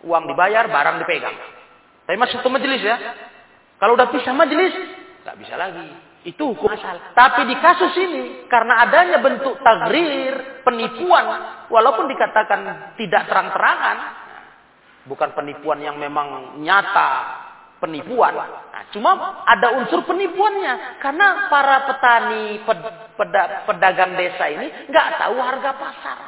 [0.03, 1.35] Uang dibayar, barang dipegang.
[2.07, 2.95] Tapi masih satu majelis ya.
[3.79, 4.75] Kalau udah pisah majelis,
[5.23, 5.87] nggak bisa lagi.
[6.27, 6.99] Itu hukum asal.
[7.15, 11.25] Tapi di kasus ini, karena adanya bentuk tagrir, penipuan,
[11.71, 13.97] walaupun dikatakan tidak terang-terangan,
[15.07, 17.11] bukan penipuan yang memang nyata,
[17.79, 18.35] penipuan.
[18.35, 20.99] Nah, cuma ada unsur penipuannya.
[20.99, 22.79] Karena para petani, ped,
[23.15, 26.19] peda, pedagang desa ini nggak tahu harga pasar.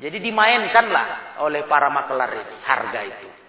[0.00, 3.41] Jadi dimainkanlah oleh para makelar ini harga itu.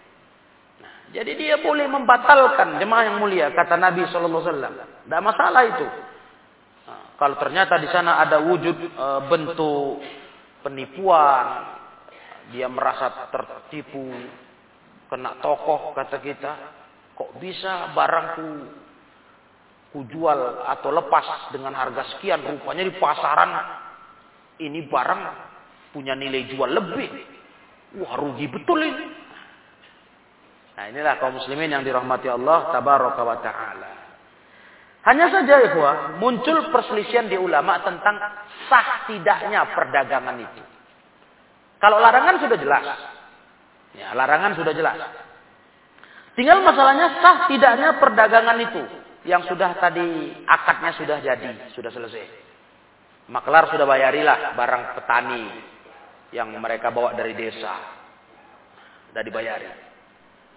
[1.14, 4.74] Jadi dia boleh membatalkan jemaah yang mulia kata Nabi Shallallahu Alaihi Wasallam.
[5.06, 5.86] Tidak masalah itu.
[6.90, 10.02] Nah, kalau ternyata di sana ada wujud e, bentuk
[10.66, 11.46] penipuan,
[12.50, 14.10] dia merasa tertipu,
[15.06, 16.52] kena tokoh kata kita,
[17.14, 18.82] kok bisa barangku
[19.94, 23.52] kujual atau lepas dengan harga sekian, rupanya di pasaran
[24.66, 25.22] ini barang
[25.94, 27.10] punya nilai jual lebih.
[28.02, 29.23] Wah rugi betul ini.
[30.74, 33.92] Nah inilah kaum muslimin yang dirahmati Allah tabaraka wa ta'ala.
[35.04, 38.16] Hanya saja ikhwah, muncul perselisihan di ulama tentang
[38.72, 40.64] sah tidaknya perdagangan itu.
[41.84, 42.86] Kalau larangan sudah jelas.
[43.94, 44.98] Ya, larangan sudah jelas.
[46.40, 48.84] Tinggal masalahnya sah tidaknya perdagangan itu.
[49.28, 52.26] Yang sudah tadi akadnya sudah jadi, sudah selesai.
[53.28, 55.44] Maklar sudah bayarilah barang petani
[56.32, 57.76] yang mereka bawa dari desa.
[59.12, 59.93] Sudah dibayari.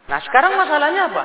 [0.06, 1.22] Nah sekarang masalahnya apa?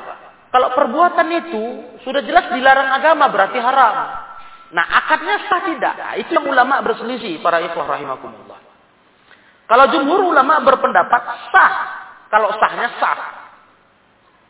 [0.52, 1.63] Kalau perbuatan itu
[2.04, 3.96] sudah jelas dilarang agama berarti haram.
[4.72, 5.96] Nah akadnya sah tidak?
[5.96, 8.60] Nah, itu yang ulama berselisih para ikhwah rahimakumullah.
[9.70, 11.22] Kalau jumhur ulama berpendapat
[11.56, 11.74] sah.
[12.28, 13.20] Kalau sahnya sah.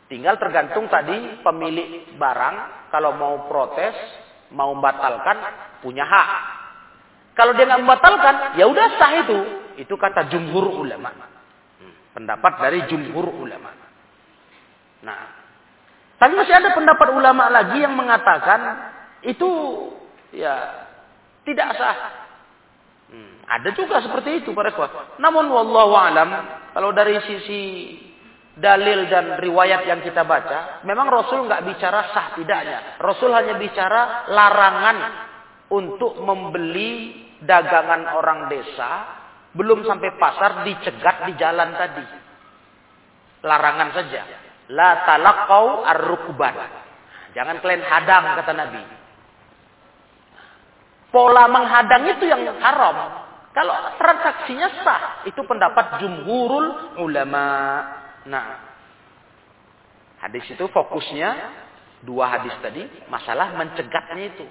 [0.10, 2.56] Tinggal tergantung tadi pemilik barang
[2.90, 3.96] kalau mau protes,
[4.52, 5.38] mau membatalkan
[5.86, 6.30] punya hak.
[7.38, 9.40] Kalau dia nggak membatalkan, ya udah sah itu.
[9.80, 11.14] Itu kata jumhur ulama.
[11.80, 13.72] Hmm, pendapat dari jumhur ulama.
[15.02, 15.20] Nah,
[16.22, 18.94] tapi masih ada pendapat ulama lagi yang mengatakan
[19.26, 19.50] itu
[20.30, 20.86] ya
[21.42, 21.98] tidak sah.
[23.12, 25.18] Hmm, ada juga seperti itu para kawan.
[25.18, 26.30] Namun wallahu alam
[26.72, 27.62] kalau dari sisi
[28.56, 33.02] dalil dan riwayat yang kita baca, memang Rasul nggak bicara sah tidaknya.
[33.02, 34.98] Rasul hanya bicara larangan
[35.74, 38.92] untuk membeli dagangan orang desa
[39.58, 42.06] belum sampai pasar dicegat di jalan tadi.
[43.42, 44.51] Larangan saja.
[44.72, 46.56] La talaqau ar-rukban.
[47.36, 48.82] Jangan kalian hadang kata Nabi.
[51.12, 53.28] Pola menghadang itu yang haram.
[53.52, 57.48] Kalau transaksinya sah, itu pendapat jumhurul ulama.
[58.32, 58.48] Nah,
[60.24, 61.30] hadis itu fokusnya
[62.08, 64.48] dua hadis tadi masalah mencegatnya itu.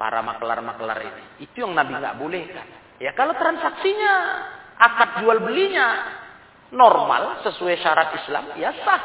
[0.00, 1.24] Para makelar-makelar ini.
[1.44, 2.66] Itu yang Nabi nggak boleh kan.
[2.96, 4.12] Ya kalau transaksinya
[4.80, 6.23] akad jual belinya
[6.74, 9.02] normal sesuai syarat Islam, ya sah.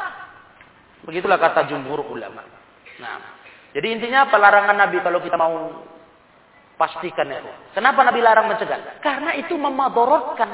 [1.06, 2.44] Begitulah kata jumhur ulama.
[3.00, 3.16] Nah,
[3.72, 5.86] jadi intinya pelarangan Nabi kalau kita mau
[6.76, 7.52] pastikan itu.
[7.72, 9.00] Kenapa Nabi larang mencegah?
[9.00, 10.50] Karena itu memadorotkan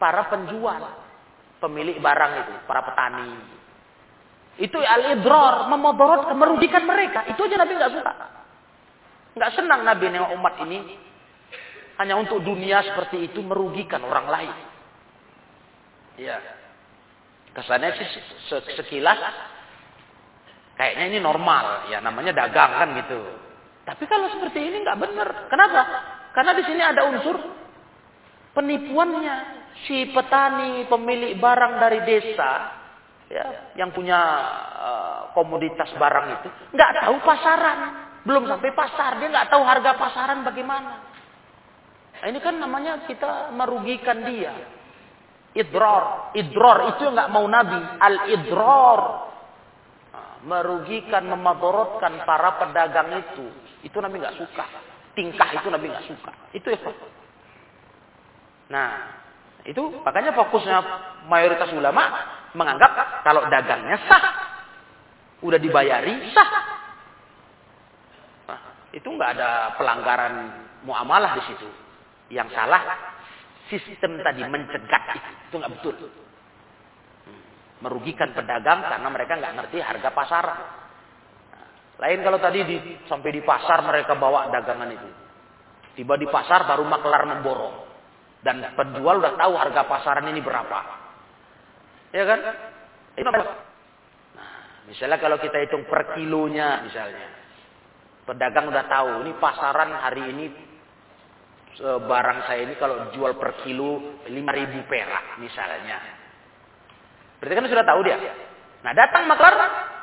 [0.00, 0.82] para penjual,
[1.60, 3.30] pemilik barang itu, para petani.
[4.58, 7.28] Itu al-idrar, memadorotkan, merugikan mereka.
[7.30, 8.12] Itu aja Nabi nggak suka.
[9.38, 10.78] Nggak senang Nabi nengok umat ini
[12.00, 14.69] hanya untuk dunia seperti itu merugikan orang lain.
[16.18, 16.38] Ya.
[17.50, 18.08] Kesannya sih
[18.78, 19.18] sekilas
[20.78, 23.20] kayaknya ini normal, ya namanya dagang kan gitu.
[23.84, 25.28] Tapi kalau seperti ini nggak benar.
[25.50, 25.82] Kenapa?
[26.30, 27.36] Karena di sini ada unsur
[28.54, 29.58] penipuannya.
[29.86, 32.80] Si petani pemilik barang dari desa
[33.30, 34.18] ya yang punya
[34.76, 37.78] uh, komoditas barang itu nggak tahu pasaran,
[38.26, 41.06] belum sampai pasar, dia nggak tahu harga pasaran bagaimana.
[42.20, 44.52] Nah, ini kan namanya kita merugikan dia.
[45.50, 46.30] Idror.
[46.38, 47.78] Idror itu nggak mau Nabi.
[47.98, 49.00] Al-idror.
[50.14, 53.46] Nah, merugikan, memadorotkan para pedagang itu.
[53.82, 54.64] Itu Nabi nggak suka.
[55.18, 56.30] Tingkah itu Nabi nggak suka.
[56.54, 56.78] Itu ya.
[58.70, 58.90] Nah,
[59.66, 60.78] itu makanya fokusnya
[61.26, 62.02] mayoritas ulama
[62.54, 64.24] menganggap kalau dagangnya sah.
[65.42, 66.50] Udah dibayari, sah.
[68.46, 68.60] Nah,
[68.94, 70.34] itu nggak ada pelanggaran
[70.86, 71.68] muamalah di situ.
[72.30, 72.82] Yang salah
[73.66, 75.94] sistem tadi mencegat itu nggak betul.
[77.80, 80.60] Merugikan pedagang karena mereka nggak ngerti harga pasaran.
[82.00, 85.08] Lain kalau tadi di, sampai di pasar mereka bawa dagangan itu.
[86.00, 87.76] Tiba di pasar baru maklar memborong.
[88.40, 90.80] Dan penjual udah tahu harga pasaran ini berapa.
[92.16, 92.40] Ya kan?
[93.20, 93.28] Itu?
[93.28, 94.52] Nah,
[94.88, 97.28] misalnya kalau kita hitung per kilonya misalnya.
[98.24, 100.69] Pedagang udah tahu, ini pasaran hari ini
[101.78, 105.98] barang saya ini kalau jual per kilo 5000 perak misalnya.
[107.38, 108.18] Berarti kan sudah tahu dia.
[108.82, 109.54] Nah datang maklar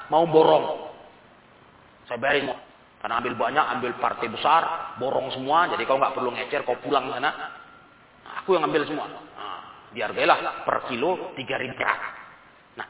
[0.07, 0.87] mau borong.
[2.07, 2.55] Saya bayarin
[2.97, 5.69] karena ambil banyak, ambil partai besar, borong semua.
[5.69, 7.29] Jadi kau nggak perlu ngecer, kau pulang sana.
[7.29, 9.05] Nah, aku yang ambil semua.
[9.05, 11.99] Nah, dihargailah per kilo 3000 perak.
[12.73, 12.87] Nah,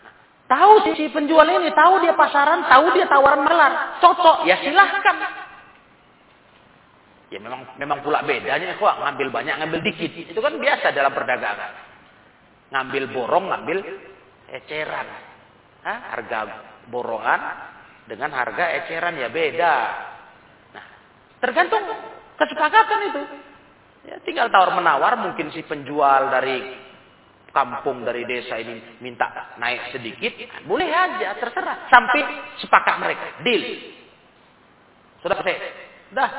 [0.48, 5.47] tahu si penjual ini, tahu dia pasaran, tahu dia tawaran melar, cocok, ya silahkan.
[7.28, 10.32] Ya memang memang pula bedanya kok ngambil banyak ngambil dikit.
[10.32, 11.72] Itu kan biasa dalam perdagangan.
[12.72, 13.78] Ngambil borong, ngambil
[14.48, 15.08] eceran.
[15.84, 16.00] Hah?
[16.16, 16.40] Harga
[16.88, 17.42] borongan
[18.08, 19.76] dengan harga eceran ya beda.
[20.72, 20.86] Nah,
[21.44, 21.84] tergantung
[22.40, 23.22] kesepakatan itu.
[24.08, 26.88] Ya, tinggal tawar menawar mungkin si penjual dari
[27.52, 30.32] kampung dari desa ini minta naik sedikit,
[30.64, 32.22] boleh aja terserah sampai
[32.64, 33.64] sepakat mereka, deal.
[35.26, 35.58] Sudah selesai.
[36.14, 36.30] Dah,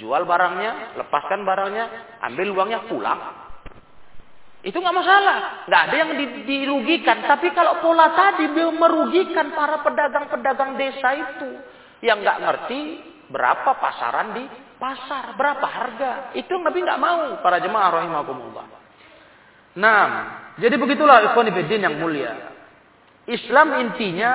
[0.00, 1.84] Jual barangnya, lepaskan barangnya,
[2.24, 3.20] ambil uangnya pulang.
[4.62, 6.10] Itu nggak masalah, nggak ada yang
[6.46, 7.26] dirugikan.
[7.26, 11.50] Tapi kalau pola tadi merugikan para pedagang-pedagang desa itu
[12.06, 12.80] yang nggak ngerti
[13.26, 14.44] berapa pasaran di
[14.78, 16.12] pasar, berapa harga.
[16.38, 18.66] Itu Nabi nggak mau para jemaah rahimakumullah.
[19.82, 20.06] Nah,
[20.62, 22.54] jadi begitulah ikhwan yang mulia.
[23.26, 24.32] Islam intinya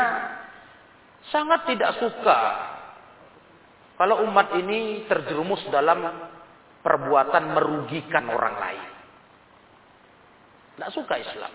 [1.31, 2.39] sangat tidak suka
[3.97, 6.05] kalau umat ini terjerumus dalam
[6.85, 8.85] perbuatan merugikan orang lain.
[10.77, 11.53] Tidak suka Islam.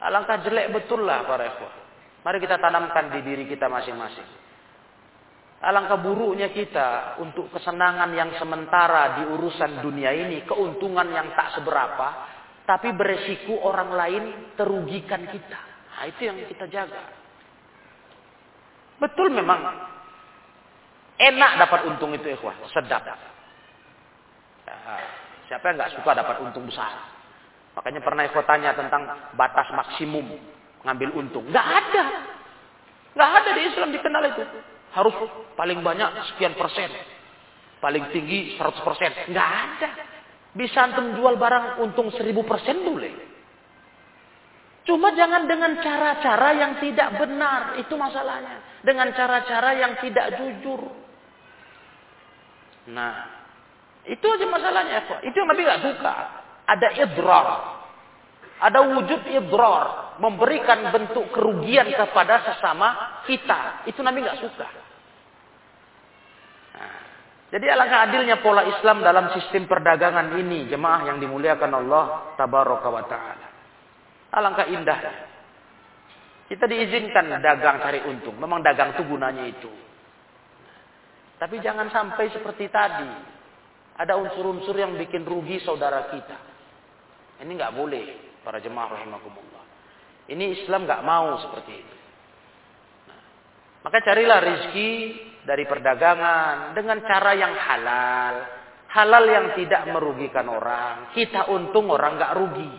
[0.00, 1.74] Alangkah jelek betul lah para ikhwah.
[2.22, 4.28] Mari kita tanamkan di diri kita masing-masing.
[5.60, 12.08] Alangkah buruknya kita untuk kesenangan yang sementara di urusan dunia ini, keuntungan yang tak seberapa,
[12.64, 14.24] tapi beresiko orang lain
[14.56, 15.60] terugikan kita.
[15.98, 17.02] Nah, itu yang kita jaga.
[18.96, 19.89] Betul memang
[21.20, 23.04] Enak dapat untung itu ikhwah, sedap.
[25.52, 26.96] Siapa yang nggak suka dapat untung besar?
[27.76, 29.04] Makanya pernah ikhwah tanya tentang
[29.36, 30.26] batas maksimum
[30.80, 31.44] ngambil untung.
[31.50, 32.04] Nggak ada.
[33.12, 34.42] Nggak ada di Islam dikenal itu.
[34.96, 35.14] Harus
[35.54, 36.88] paling banyak sekian persen.
[37.84, 39.10] Paling tinggi 100 persen.
[39.28, 39.88] Nggak ada.
[40.56, 43.14] Bisa antum jual barang untung 1000 persen boleh.
[44.88, 47.76] Cuma jangan dengan cara-cara yang tidak benar.
[47.78, 48.82] Itu masalahnya.
[48.82, 51.09] Dengan cara-cara yang tidak jujur.
[52.88, 53.40] Nah,
[54.08, 55.20] itu aja masalahnya.
[55.20, 56.14] Itu yang Nabi gak suka.
[56.64, 57.48] Ada idrar.
[58.60, 60.16] Ada wujud idrar.
[60.20, 63.84] Memberikan bentuk kerugian kepada sesama kita.
[63.84, 64.68] Itu Nabi gak suka.
[66.80, 66.94] Nah,
[67.52, 70.64] jadi alangkah adilnya pola Islam dalam sistem perdagangan ini.
[70.72, 72.04] Jemaah yang dimuliakan Allah.
[72.40, 73.48] Tabaraka wa ta'ala.
[74.32, 75.00] Alangkah indah.
[76.48, 78.34] Kita diizinkan dagang cari untung.
[78.40, 79.89] Memang dagang itu gunanya itu.
[81.40, 83.08] Tapi jangan sampai seperti tadi.
[83.96, 86.36] Ada unsur-unsur yang bikin rugi saudara kita.
[87.40, 88.04] Ini nggak boleh
[88.44, 89.64] para jemaah rahimakumullah.
[90.28, 91.96] Ini Islam nggak mau seperti itu.
[93.08, 93.22] Nah,
[93.88, 95.16] maka carilah rizki
[95.48, 98.34] dari perdagangan dengan cara yang halal.
[98.90, 101.16] Halal yang tidak merugikan orang.
[101.16, 102.72] Kita untung orang nggak rugi.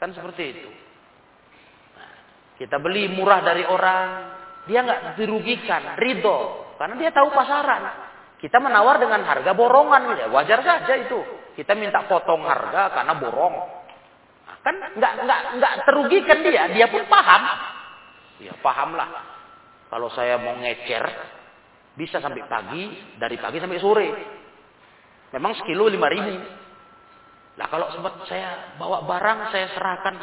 [0.00, 0.70] Kan seperti itu.
[1.92, 2.12] Nah,
[2.56, 4.08] kita beli murah dari orang,
[4.64, 6.59] dia nggak dirugikan, ridho.
[6.80, 8.08] Karena dia tahu pasaran.
[8.40, 10.16] Kita menawar dengan harga borongan.
[10.16, 11.20] Ya, wajar saja itu.
[11.52, 13.54] Kita minta potong harga karena borong.
[14.48, 16.72] Nah, kan nggak nggak nggak terugikan dia.
[16.72, 17.42] Dia pun paham.
[18.40, 19.12] Ya pahamlah.
[19.92, 21.04] Kalau saya mau ngecer
[22.00, 22.88] bisa sampai pagi,
[23.20, 24.08] dari pagi sampai sore.
[25.36, 26.32] Memang sekilo lima ribu.
[27.60, 30.16] Nah kalau sempat saya bawa barang, saya serahkan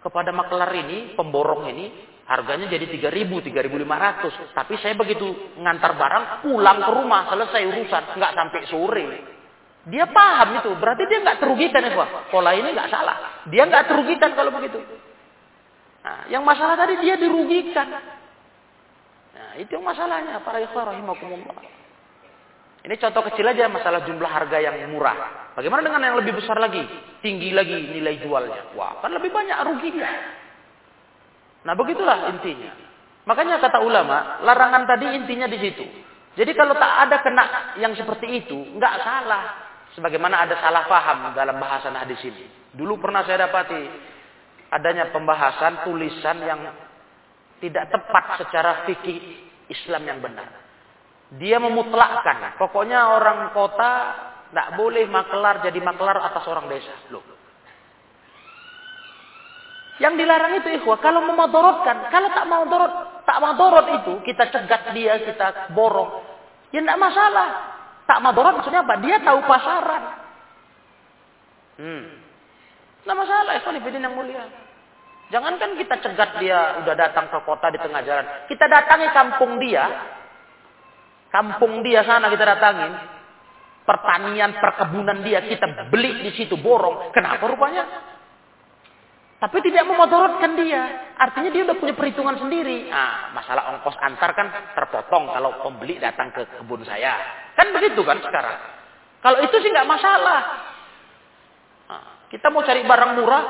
[0.00, 4.54] kepada maklar ini, pemborong ini, Harganya jadi 3000, 3500.
[4.54, 5.26] Tapi saya begitu
[5.58, 8.02] ngantar barang, pulang ke rumah, selesai urusan.
[8.14, 9.06] Nggak sampai sore.
[9.90, 10.70] Dia paham itu.
[10.78, 11.92] Berarti dia nggak terugikan ya,
[12.30, 13.42] Pola ini nggak salah.
[13.50, 14.78] Dia nggak terugikan kalau begitu.
[16.02, 17.90] Nah, yang masalah tadi dia dirugikan.
[19.34, 20.38] Nah, itu masalahnya.
[20.46, 21.82] Para ikhwah rahimakumullah.
[22.82, 25.54] Ini contoh kecil aja masalah jumlah harga yang murah.
[25.54, 26.82] Bagaimana dengan yang lebih besar lagi?
[27.22, 28.74] Tinggi lagi nilai jualnya.
[28.74, 30.41] Wah, kan lebih banyak ruginya.
[31.62, 32.72] Nah begitulah intinya.
[33.22, 35.84] Makanya kata ulama, larangan tadi intinya di situ.
[36.34, 37.44] Jadi kalau tak ada kena
[37.78, 39.44] yang seperti itu, nggak salah.
[39.92, 42.48] Sebagaimana ada salah paham dalam bahasan hadis ini.
[42.72, 43.82] Dulu pernah saya dapati
[44.72, 46.60] adanya pembahasan tulisan yang
[47.60, 49.20] tidak tepat secara fikih
[49.68, 50.48] Islam yang benar.
[51.36, 53.92] Dia memutlakkan, pokoknya orang kota
[54.52, 56.92] tidak boleh maklar jadi maklar atas orang desa.
[57.08, 57.24] Loh,
[60.00, 62.92] Yang dilarang itu ikhwah, kalau memadorotkan, kalau tak mau dorot,
[63.28, 66.24] tak mau dorot itu, kita cegat dia, kita borong,
[66.72, 67.48] ya tidak masalah.
[68.08, 68.94] Tak mau dorot maksudnya apa?
[69.04, 70.02] Dia tahu pasaran.
[71.76, 72.04] Hmm.
[73.04, 74.48] Tidak masalah, ikhwan ibidin yang mulia.
[75.32, 78.26] Jangankan kita cegat dia udah datang ke kota di tengah jalan.
[78.52, 79.84] Kita datangi kampung dia.
[81.32, 82.92] Kampung dia sana kita datangin.
[83.82, 87.16] Pertanian, perkebunan dia kita beli di situ borong.
[87.16, 87.84] Kenapa rupanya?
[89.42, 91.10] Tapi tidak memodorotkan dia.
[91.18, 92.86] Artinya dia udah punya perhitungan sendiri.
[92.86, 97.18] Nah, masalah ongkos antar kan terpotong kalau pembeli datang ke kebun saya.
[97.58, 98.54] Kan begitu kan sekarang.
[99.18, 100.40] Kalau itu sih nggak masalah.
[101.90, 103.42] Nah, kita mau cari barang murah,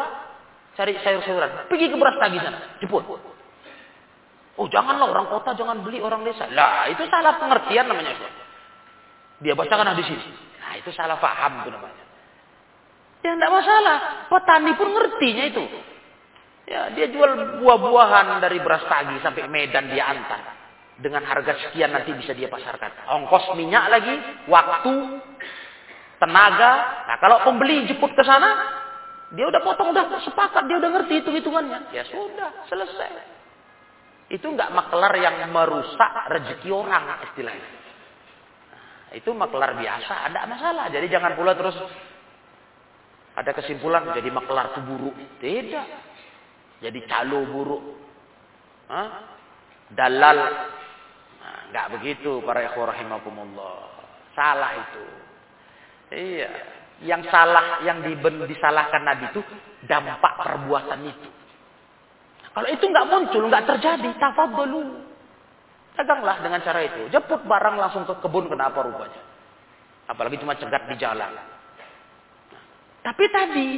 [0.80, 1.68] cari sayur-sayuran.
[1.68, 3.05] Pergi ke beras tagi sana, jemput.
[4.57, 6.49] Oh janganlah orang kota jangan beli orang desa.
[6.57, 8.16] Lah itu salah pengertian namanya.
[9.45, 10.24] Dia bacakan di sini.
[10.57, 12.01] Nah itu salah paham itu namanya.
[13.22, 14.26] Ya tidak masalah.
[14.26, 15.64] Petani pun ngertinya itu.
[16.66, 20.40] Ya, dia jual buah-buahan dari beras tagi sampai Medan dia antar.
[20.98, 23.10] Dengan harga sekian nanti bisa dia pasarkan.
[23.10, 24.14] Ongkos minyak lagi,
[24.46, 24.94] waktu,
[26.22, 26.72] tenaga.
[27.10, 28.78] Nah, kalau pembeli jemput ke sana,
[29.34, 31.90] dia udah potong, udah sepakat, dia udah ngerti hitung-hitungannya.
[31.90, 33.10] Ya sudah, selesai.
[34.30, 37.70] Itu nggak maklar yang merusak rezeki orang istilahnya.
[38.70, 40.86] Nah, itu maklar biasa, ada masalah.
[40.94, 41.74] Jadi jangan pula terus
[43.32, 45.16] ada kesimpulan jadi maklar itu buruk.
[45.40, 45.86] Tidak.
[46.84, 47.82] Jadi calo buruk.
[48.92, 49.08] Hah?
[49.88, 50.38] Dalal.
[51.40, 52.92] Nah, enggak begitu para ikhwah.
[54.36, 55.04] Salah itu.
[56.12, 56.50] Iya.
[57.02, 57.98] Yang salah, yang
[58.46, 59.42] disalahkan Nabi itu
[59.90, 61.28] dampak perbuatan itu.
[62.52, 65.02] Kalau itu nggak muncul, nggak terjadi, tafadhalu.
[65.96, 67.08] Daganglah dengan cara itu.
[67.08, 69.20] Jemput barang langsung ke kebun kenapa rupanya?
[70.08, 71.51] Apalagi cuma cegat di jalan.
[73.03, 73.68] Tapi tadi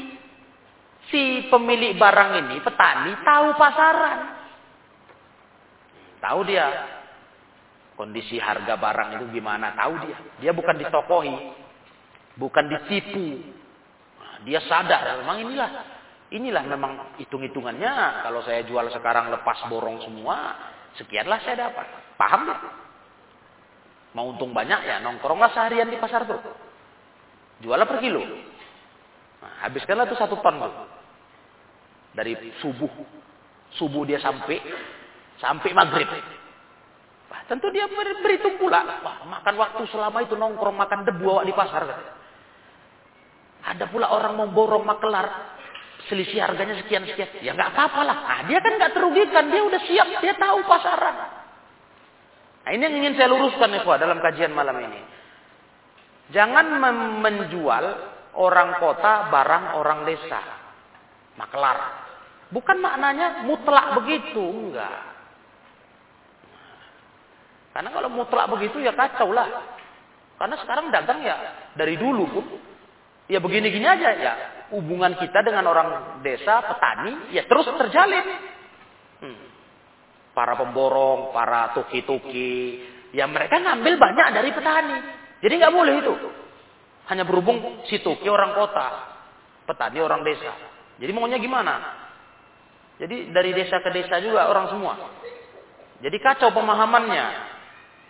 [1.08, 4.20] si pemilik barang ini, petani, tahu pasaran.
[6.20, 6.66] Tahu dia
[7.96, 10.16] kondisi harga barang itu gimana, tahu dia.
[10.44, 11.36] Dia bukan ditokohi,
[12.36, 13.40] bukan ditipu.
[14.20, 15.70] Nah, dia sadar, memang inilah
[16.32, 18.24] inilah memang hitung-hitungannya.
[18.24, 20.36] Kalau saya jual sekarang lepas borong semua,
[21.00, 21.86] sekianlah saya dapat.
[22.20, 22.58] Paham ya?
[24.14, 26.38] Mau untung banyak ya, nongkronglah seharian di pasar tuh.
[27.62, 28.22] Juallah per kilo.
[29.44, 30.72] Nah, habiskanlah tuh satu ton tuh.
[32.16, 32.32] Dari
[32.64, 32.88] subuh.
[33.76, 34.56] Subuh dia sampai.
[35.36, 36.08] Sampai maghrib.
[37.28, 39.04] Wah, tentu dia berhitung pula.
[39.04, 41.84] Wah, makan waktu selama itu nongkrong makan debu awak di pasar.
[43.68, 45.52] Ada pula orang mau borong makelar.
[46.08, 47.44] Selisih harganya sekian-sekian.
[47.44, 48.16] Ya nggak apa-apa lah.
[48.24, 49.44] Nah, dia kan nggak terugikan.
[49.52, 50.08] Dia udah siap.
[50.24, 51.16] Dia tahu pasaran.
[52.64, 55.00] Nah, ini yang ingin saya luruskan nih, dalam kajian malam ini.
[56.32, 56.80] Jangan
[57.20, 60.40] menjual orang kota barang orang desa.
[61.34, 61.78] Maklar.
[62.54, 65.14] Bukan maknanya mutlak begitu, enggak.
[67.74, 69.74] Karena kalau mutlak begitu ya kacau lah.
[70.38, 71.36] Karena sekarang dagang ya
[71.74, 72.46] dari dulu pun
[73.26, 74.34] ya begini-gini aja ya.
[74.70, 78.26] Hubungan kita dengan orang desa, petani ya terus terjalin.
[79.22, 79.46] Hmm.
[80.34, 82.82] Para pemborong, para tuki-tuki,
[83.14, 84.98] ya mereka ngambil banyak dari petani.
[85.42, 86.14] Jadi nggak boleh itu.
[87.12, 88.88] Hanya berhubung si Tuki orang kota,
[89.68, 90.52] petani orang desa.
[90.96, 91.74] Jadi maunya gimana?
[92.96, 94.94] Jadi dari desa ke desa juga orang semua.
[96.00, 97.52] Jadi kacau pemahamannya.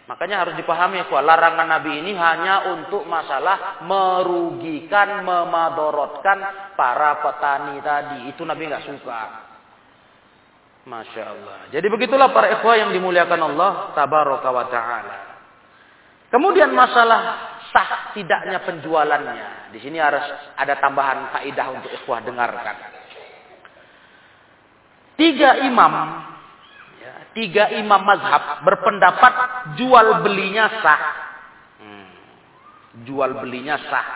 [0.04, 8.18] Makanya harus dipahami bahwa larangan Nabi ini hanya untuk masalah merugikan, memadorotkan para petani tadi.
[8.28, 9.20] Itu Nabi nggak suka.
[10.84, 11.58] Masya Allah.
[11.72, 13.96] Jadi begitulah para ikhwah yang dimuliakan Allah.
[13.96, 15.33] Tabaraka wa ta'ala.
[16.34, 19.70] Kemudian masalah sah tidaknya penjualannya.
[19.70, 20.26] Di sini harus
[20.58, 22.74] ada tambahan kaidah untuk ikhwah dengarkan.
[25.14, 25.94] Tiga imam,
[26.98, 29.34] ya, tiga imam mazhab berpendapat
[29.78, 31.02] jual belinya sah.
[31.78, 32.10] Hmm,
[33.06, 34.08] jual belinya sah.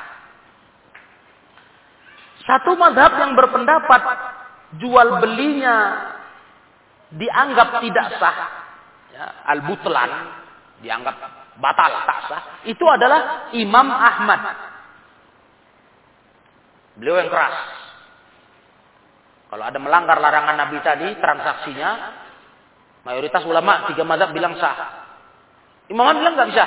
[2.50, 4.02] Satu mazhab yang berpendapat
[4.82, 5.76] jual belinya
[7.14, 8.38] dianggap tidak sah.
[9.14, 10.10] Ya, Al-Butlan
[10.82, 14.40] dianggap batal tak sah itu adalah Imam Ahmad.
[16.98, 17.56] Beliau yang keras.
[19.48, 21.90] Kalau ada melanggar larangan Nabi tadi transaksinya
[23.06, 25.06] mayoritas ulama tiga mazhab bilang sah.
[25.90, 26.64] Imam Ahmad bilang nggak bisa.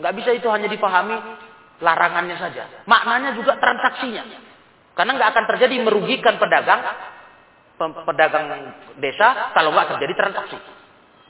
[0.00, 1.16] Nggak bisa itu hanya dipahami
[1.80, 2.84] larangannya saja.
[2.88, 4.24] Maknanya juga transaksinya.
[4.96, 6.84] Karena nggak akan terjadi merugikan pedagang
[7.80, 10.56] pedagang desa kalau nggak terjadi transaksi.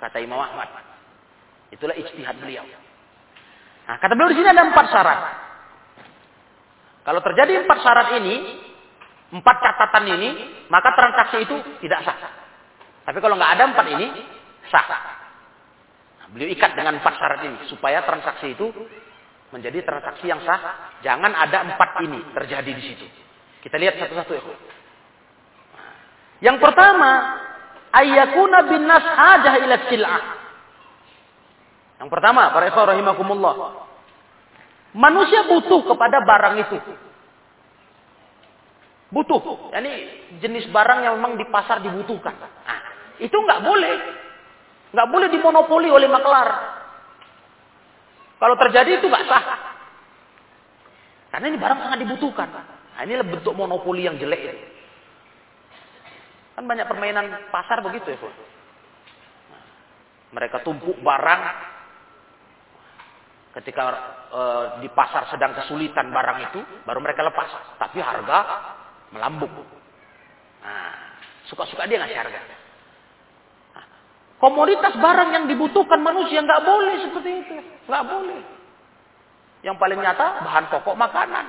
[0.03, 0.90] Kata Imam Ahmad.
[1.71, 2.67] Itulah ijtihad beliau.
[3.87, 5.21] Nah, kata beliau di sini ada empat syarat.
[7.07, 8.35] Kalau terjadi empat syarat ini,
[9.35, 10.31] empat catatan ini,
[10.71, 12.19] maka transaksi itu tidak sah.
[13.07, 14.07] Tapi kalau nggak ada empat ini,
[14.71, 14.87] sah.
[16.23, 18.71] Nah, beliau ikat dengan empat syarat ini supaya transaksi itu
[19.51, 20.95] menjadi transaksi yang sah.
[21.03, 23.07] Jangan ada empat ini terjadi di situ.
[23.61, 24.43] Kita lihat satu-satu ya.
[26.41, 27.13] Yang pertama,
[27.93, 30.40] ayyakuna bin nas hajah ila sil'ah.
[32.01, 33.55] Yang pertama, para ikhwan rahimakumullah.
[34.97, 36.77] Manusia butuh kepada barang itu.
[39.13, 39.69] Butuh.
[39.77, 39.93] Ini
[40.41, 42.33] jenis barang yang memang di pasar dibutuhkan.
[42.41, 42.81] Nah,
[43.21, 43.95] itu nggak boleh.
[44.97, 46.49] Nggak boleh dimonopoli oleh maklar.
[48.41, 49.45] Kalau terjadi itu nggak sah.
[51.31, 52.49] Karena ini barang sangat dibutuhkan.
[52.49, 54.67] Nah, ini bentuk monopoli yang jelek itu.
[56.57, 58.29] Kan banyak permainan pasar begitu ya, Bu.
[60.35, 61.43] Mereka tumpuk barang.
[63.51, 63.85] Ketika
[64.31, 64.43] e,
[64.87, 67.79] di pasar sedang kesulitan barang itu, baru mereka lepas.
[67.83, 68.39] Tapi harga
[69.11, 69.51] melambung.
[70.61, 70.95] Nah,
[71.51, 72.41] suka-suka dia ngasih harga.
[73.75, 73.87] Nah,
[74.39, 77.55] komoditas barang yang dibutuhkan manusia nggak boleh seperti itu,
[77.91, 78.41] nggak boleh.
[79.61, 81.47] Yang paling nyata bahan pokok makanan,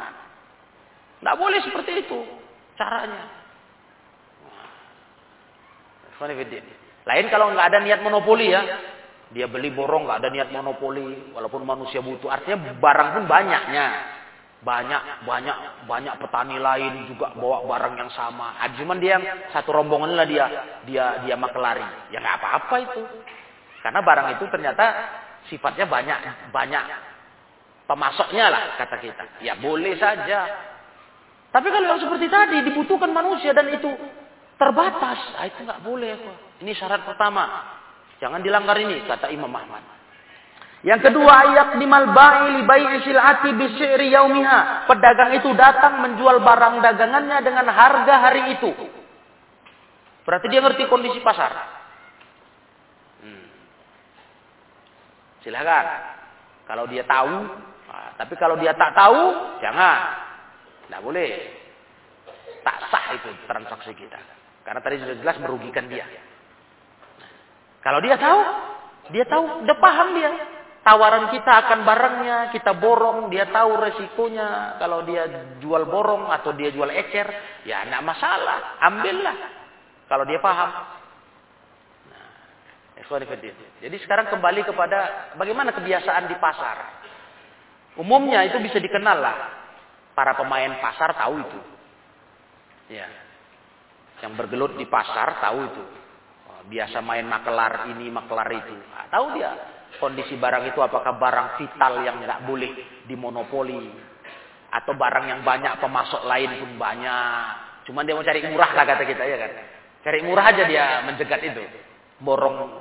[1.22, 2.20] nggak boleh seperti itu
[2.76, 3.24] caranya.
[7.02, 8.62] Lain kalau nggak ada niat monopoli ya,
[9.32, 12.28] dia beli borong nggak ada niat monopoli, walaupun manusia butuh.
[12.28, 13.86] Artinya barang pun banyaknya
[14.62, 15.58] banyak banyak
[15.90, 18.60] banyak petani lain juga bawa barang yang sama.
[18.62, 20.46] Ah, cuman dia yang satu rombongan lah dia
[20.86, 22.14] dia dia makelari.
[22.14, 23.02] Ya nggak apa-apa itu.
[23.82, 24.86] Karena barang itu ternyata
[25.50, 26.20] sifatnya banyak
[26.54, 26.84] banyak
[27.90, 29.24] pemasoknya lah kata kita.
[29.42, 30.70] Ya boleh saja.
[31.52, 33.90] Tapi kalau yang seperti tadi dibutuhkan manusia dan itu
[34.62, 36.16] terbatas, ah, itu nggak boleh.
[36.62, 37.81] Ini syarat pertama.
[38.22, 39.82] Jangan dilanggar ini kata Imam Ahmad.
[40.86, 43.66] Yang kedua ayat ba'i li bai'i sil'ati bi
[44.14, 44.86] yaumiha.
[44.86, 48.70] Pedagang itu datang menjual barang dagangannya dengan harga hari itu.
[50.22, 51.54] Berarti dia ngerti kondisi pasar.
[53.26, 53.46] Hmm.
[55.42, 55.86] Silakan.
[56.70, 57.36] Kalau dia tahu,
[57.90, 59.22] nah, tapi kalau dia tak tahu,
[59.66, 59.98] jangan.
[60.86, 61.30] Tidak boleh.
[62.62, 64.18] Tak sah itu transaksi kita.
[64.62, 66.06] Karena tadi sudah jelas merugikan dia.
[67.82, 68.40] Kalau dia tahu,
[69.14, 70.32] dia tahu, udah paham dia
[70.82, 74.78] tawaran kita akan barangnya, kita borong, dia tahu resikonya.
[74.82, 75.30] Kalau dia
[75.62, 77.28] jual borong atau dia jual ecer,
[77.66, 79.38] ya tidak masalah, ambillah.
[80.10, 80.70] Kalau dia paham.
[82.12, 82.28] Nah,
[83.80, 86.78] jadi sekarang kembali kepada bagaimana kebiasaan di pasar.
[87.96, 89.38] Umumnya itu bisa dikenal lah.
[90.12, 91.60] Para pemain pasar tahu itu.
[92.92, 93.08] Ya.
[94.20, 95.84] Yang bergelut di pasar tahu itu.
[96.70, 98.76] Biasa main makelar ini, makelar itu.
[98.76, 99.52] Nah, tahu dia
[99.98, 102.72] kondisi barang itu apakah barang vital yang nggak boleh
[103.10, 103.92] dimonopoli
[104.72, 107.46] atau barang yang banyak pemasok lain pun banyak.
[107.90, 109.52] Cuman dia mau cari murah lah kata kita ya kan.
[110.02, 111.62] Cari murah aja dia mencegat itu.
[112.22, 112.80] Borong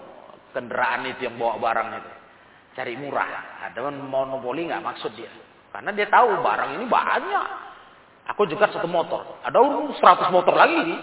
[0.54, 2.10] kendaraan itu yang bawa barang itu.
[2.78, 3.64] Cari murah.
[3.66, 5.32] Ada monopoli nggak maksud dia.
[5.74, 7.46] Karena dia tahu barang ini banyak.
[8.36, 9.42] Aku juga satu motor.
[9.42, 10.94] Ada 100 motor lagi.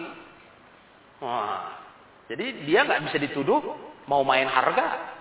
[1.20, 1.87] Wah.
[2.28, 3.64] Jadi dia nggak bisa dituduh
[4.08, 5.16] mau main harga.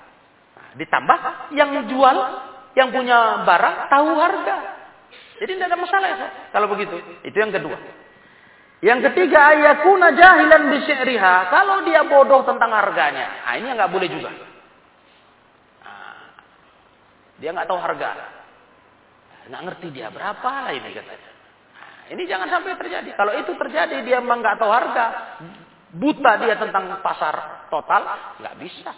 [0.76, 1.18] Ditambah
[1.57, 2.16] yang jual,
[2.76, 4.57] yang punya barang tahu harga.
[5.36, 6.96] Jadi tidak ada masalah ya, kalau begitu.
[7.24, 7.76] Itu yang kedua.
[8.84, 11.48] Yang ketiga ayakuna jahilan bisyriha.
[11.48, 14.30] Kalau dia bodoh tentang harganya, nah ini nggak boleh juga.
[15.80, 16.16] Nah,
[17.40, 18.11] dia nggak tahu harga,
[19.48, 21.30] nggak ngerti dia berapa lah ini katanya.
[21.72, 23.11] Nah, ini jangan sampai terjadi.
[23.16, 25.04] Kalau itu terjadi dia memang nggak tahu harga,
[25.97, 28.03] buta dia tentang pasar total,
[28.40, 28.92] nggak bisa.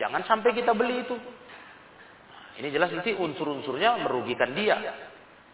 [0.00, 1.16] Jangan sampai kita beli itu.
[2.60, 4.76] Ini jelas nanti unsur-unsurnya merugikan dia.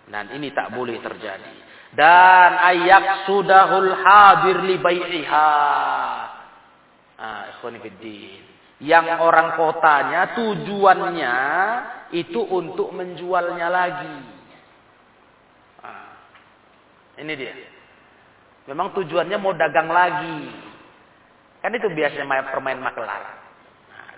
[0.06, 1.54] Dan ini tak boleh terjadi.
[1.94, 5.50] Dan ayak sudahul hadir li bai'iha.
[7.16, 7.42] Ah,
[8.76, 11.36] Yang orang kotanya tujuannya
[12.14, 14.16] itu untuk menjualnya lagi.
[15.82, 16.10] Ah,
[17.18, 17.54] ini dia.
[18.66, 20.65] Memang tujuannya mau dagang lagi.
[21.66, 23.42] Kan itu biasanya permain makelar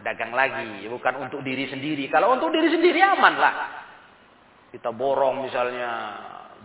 [0.04, 2.04] dagang lagi, bukan untuk diri sendiri.
[2.12, 3.54] Kalau untuk diri sendiri aman lah.
[4.68, 5.90] Kita borong misalnya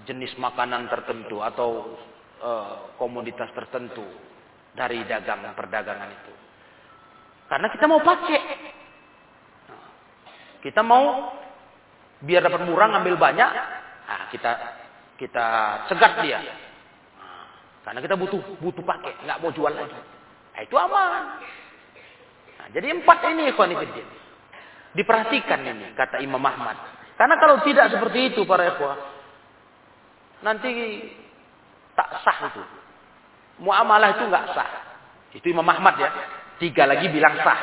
[0.04, 1.96] jenis makanan tertentu atau
[2.44, 4.04] uh, komoditas tertentu
[4.76, 6.34] dari dagang perdagangan itu.
[7.48, 8.42] Karena kita mau pakai.
[10.68, 11.32] Kita mau
[12.28, 13.50] biar dapat murah ngambil banyak,
[14.04, 14.52] nah, kita
[15.16, 15.46] kita
[15.88, 16.44] cegat dia.
[16.44, 17.48] Nah,
[17.88, 20.13] karena kita butuh butuh pakai, nggak mau jual lagi.
[20.54, 21.22] Nah, itu aman.
[22.62, 24.08] Nah, jadi empat ini ikhwanifidin.
[24.94, 26.78] Diperhatikan ini kata Imam Ahmad.
[27.18, 28.98] Karena kalau tidak seperti itu para ikhwah,
[30.46, 30.70] nanti
[31.98, 32.64] tak sah itu.
[33.66, 34.70] Muamalah itu nggak sah.
[35.34, 36.10] Itu Imam Ahmad ya.
[36.62, 37.60] Tiga lagi bilang sah.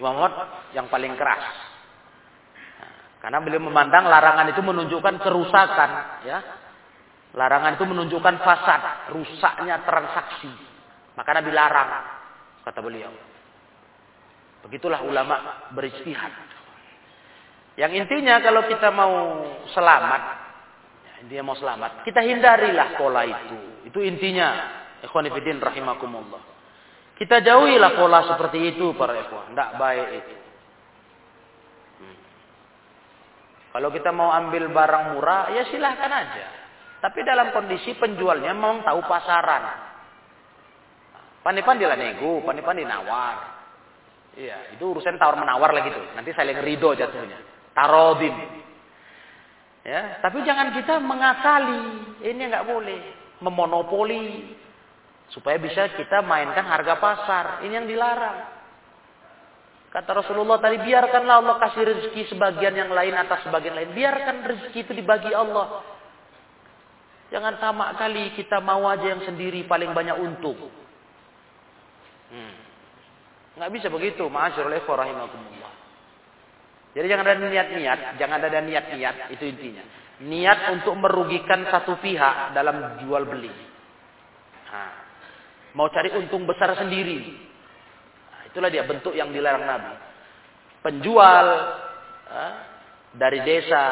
[0.00, 0.32] Imam Ahmad
[0.72, 1.44] yang paling keras.
[2.80, 5.90] Nah, karena beliau memandang larangan itu menunjukkan kerusakan,
[6.24, 6.38] ya.
[7.34, 10.73] Larangan itu menunjukkan fasad, rusaknya transaksi.
[11.14, 11.90] Maka Nabi larang,
[12.66, 13.10] kata beliau.
[14.66, 16.32] Begitulah ulama beristihad.
[17.74, 19.42] Yang intinya kalau kita mau
[19.74, 20.22] selamat,
[21.04, 23.58] ya, intinya mau selamat, kita hindarilah pola itu.
[23.90, 24.82] Itu intinya.
[25.04, 26.40] Ikhwanifidin rahimakumullah.
[27.14, 29.52] Kita jauhilah pola seperti itu para ikhwan.
[29.52, 30.34] Tidak baik itu.
[32.00, 32.18] Hmm.
[33.76, 36.46] Kalau kita mau ambil barang murah, ya silahkan aja.
[37.04, 39.93] Tapi dalam kondisi penjualnya memang tahu pasaran.
[41.44, 43.54] Pandai-pandai lah nego, nawar.
[44.34, 46.04] Iya, itu urusan tawar menawar lagi tuh.
[46.16, 47.38] Nanti saling ridho jatuhnya.
[47.76, 48.34] Tarodim.
[49.84, 51.82] Ya, tapi jangan kita mengakali.
[52.24, 53.00] Ini nggak boleh.
[53.44, 54.56] Memonopoli.
[55.30, 57.44] Supaya bisa kita mainkan harga pasar.
[57.68, 58.56] Ini yang dilarang.
[59.94, 63.94] Kata Rasulullah tadi, biarkanlah Allah kasih rezeki sebagian yang lain atas sebagian lain.
[63.94, 65.86] Biarkan rezeki itu dibagi Allah.
[67.30, 70.58] Jangan tamak kali kita mau aja yang sendiri paling banyak untung.
[73.54, 75.72] Nggak bisa begitu, ma'asyarul rahimakumullah.
[76.94, 79.84] Jadi jangan ada niat-niat, jangan ada niat-niat, itu intinya.
[80.22, 83.50] Niat untuk merugikan satu pihak dalam jual beli.
[84.70, 84.94] Nah,
[85.74, 87.18] mau cari untung besar sendiri.
[88.30, 89.94] Nah, itulah dia bentuk yang dilarang Nabi.
[90.86, 91.46] Penjual
[92.30, 92.54] ah,
[93.10, 93.82] dari desa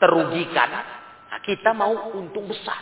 [0.00, 0.96] terugikan
[1.26, 2.80] Nah, kita mau untung besar.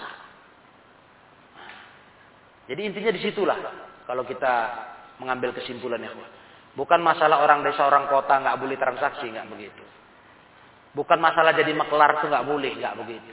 [2.71, 3.59] Jadi intinya di situlah
[4.07, 4.55] kalau kita
[5.19, 6.11] mengambil kesimpulannya.
[6.75, 9.85] Bukan masalah orang desa orang kota nggak boleh transaksi nggak begitu.
[10.95, 13.33] Bukan masalah jadi maklar itu nggak boleh nggak begitu.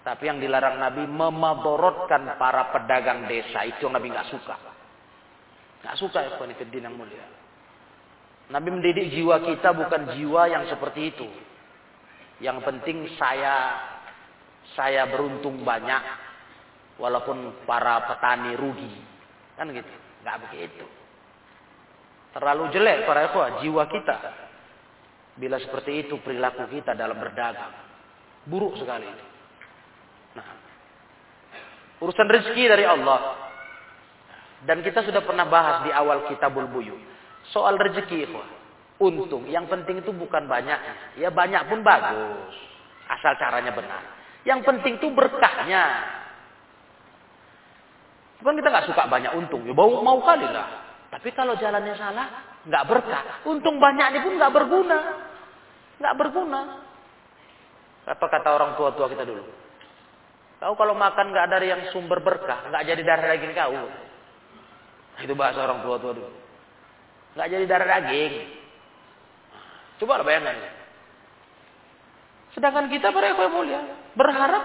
[0.00, 4.56] Tapi yang dilarang Nabi memadorotkan para pedagang desa itu yang Nabi nggak suka.
[5.84, 7.26] Nggak suka ya Kedin yang mulia.
[8.50, 11.28] Nabi mendidik jiwa kita bukan jiwa yang seperti itu.
[12.42, 13.78] Yang penting saya
[14.74, 16.02] saya beruntung banyak
[16.98, 18.90] walaupun para petani rugi.
[19.54, 19.94] Kan gitu.
[20.20, 20.86] Enggak begitu.
[22.30, 24.16] Terlalu jelek para ikhwah jiwa kita.
[25.40, 27.74] Bila seperti itu perilaku kita dalam berdagang.
[28.46, 29.08] Buruk sekali.
[30.36, 30.46] Nah,
[32.04, 33.50] urusan rezeki dari Allah.
[34.68, 36.94] Dan kita sudah pernah bahas di awal kitabul buyu.
[37.50, 38.48] Soal rezeki ikhwah.
[39.00, 39.48] Untung.
[39.48, 40.78] Yang penting itu bukan banyak.
[41.16, 42.52] Ya banyak pun bagus.
[43.08, 44.04] Asal caranya benar.
[44.44, 45.84] Yang penting itu berkahnya.
[48.40, 50.88] Cuman kita nggak suka banyak untung, ya mau mau kali lah.
[51.12, 52.26] Tapi kalau jalannya salah,
[52.64, 53.24] nggak berkah.
[53.44, 54.98] Untung banyaknya pun nggak berguna,
[56.00, 56.60] nggak berguna.
[58.08, 59.44] Apa kata orang tua-tua kita dulu?
[60.60, 63.76] Kau kalau makan nggak dari yang sumber berkah, nggak jadi darah daging kau.
[65.20, 66.32] Itu bahasa orang tua-tua dulu.
[67.36, 68.34] Nggak jadi darah daging.
[70.00, 70.56] Coba bayangkan.
[72.56, 73.80] Sedangkan kita para yang mulia
[74.16, 74.64] berharap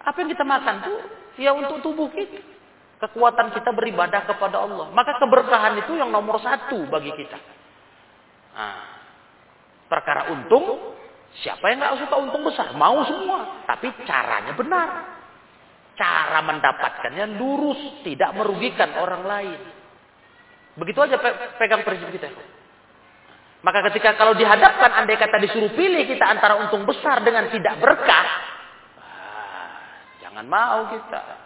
[0.00, 0.98] apa yang kita makan tuh
[1.42, 2.59] ya untuk tubuh kita.
[3.00, 4.92] Kekuatan kita beribadah kepada Allah.
[4.92, 7.38] Maka keberkahan itu yang nomor satu bagi kita.
[8.52, 8.80] Nah,
[9.88, 10.92] perkara untung,
[11.40, 12.76] siapa yang nggak suka untung besar?
[12.76, 14.88] Mau semua, tapi caranya benar.
[15.96, 19.60] Cara mendapatkannya lurus, tidak merugikan orang lain.
[20.76, 21.16] Begitu aja
[21.56, 22.28] pegang prinsip kita.
[23.64, 28.28] Maka ketika kalau dihadapkan andai kata disuruh pilih kita antara untung besar dengan tidak berkah.
[29.00, 29.68] Ah,
[30.20, 31.39] jangan mau kita.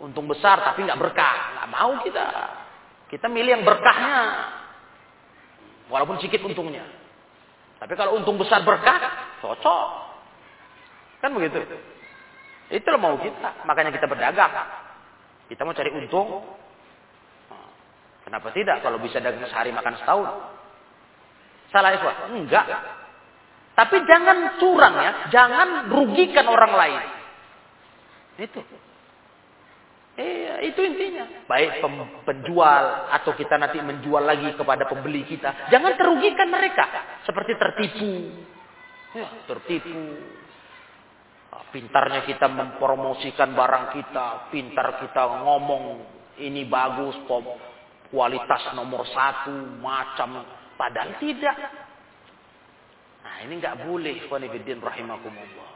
[0.00, 1.36] Untung besar tapi nggak berkah.
[1.60, 2.26] nggak mau kita.
[3.12, 4.18] Kita milih yang berkahnya.
[5.92, 6.86] Walaupun sedikit untungnya.
[7.80, 9.00] Tapi kalau untung besar berkah,
[9.44, 9.88] cocok.
[11.20, 11.60] Kan begitu.
[12.70, 13.66] Itulah mau kita.
[13.66, 14.52] Makanya kita berdagang.
[15.50, 16.48] Kita mau cari untung.
[18.24, 20.28] Kenapa tidak kalau bisa dagang sehari makan setahun?
[21.74, 22.30] Salah ikhwah?
[22.30, 22.66] Enggak.
[23.74, 27.00] Tapi jangan curang ya, jangan rugikan orang lain.
[28.38, 28.60] Itu.
[30.18, 31.24] Iya, itu intinya.
[31.46, 31.80] Baik
[32.26, 32.84] penjual
[33.14, 36.84] atau kita nanti menjual lagi kepada pembeli kita, jangan terugikan mereka
[37.24, 38.12] seperti tertipu.
[39.46, 40.02] Tertipu.
[41.70, 46.02] Pintarnya kita mempromosikan barang kita, pintar kita ngomong
[46.42, 47.14] ini bagus,
[48.10, 50.42] kualitas nomor satu, macam
[50.80, 51.56] Padahal tidak.
[53.20, 54.24] Nah ini nggak boleh.
[54.24, 55.68] Ikhwanifidin rahimakumullah.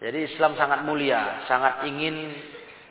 [0.00, 1.44] Jadi Islam sangat mulia.
[1.44, 2.32] Sangat ingin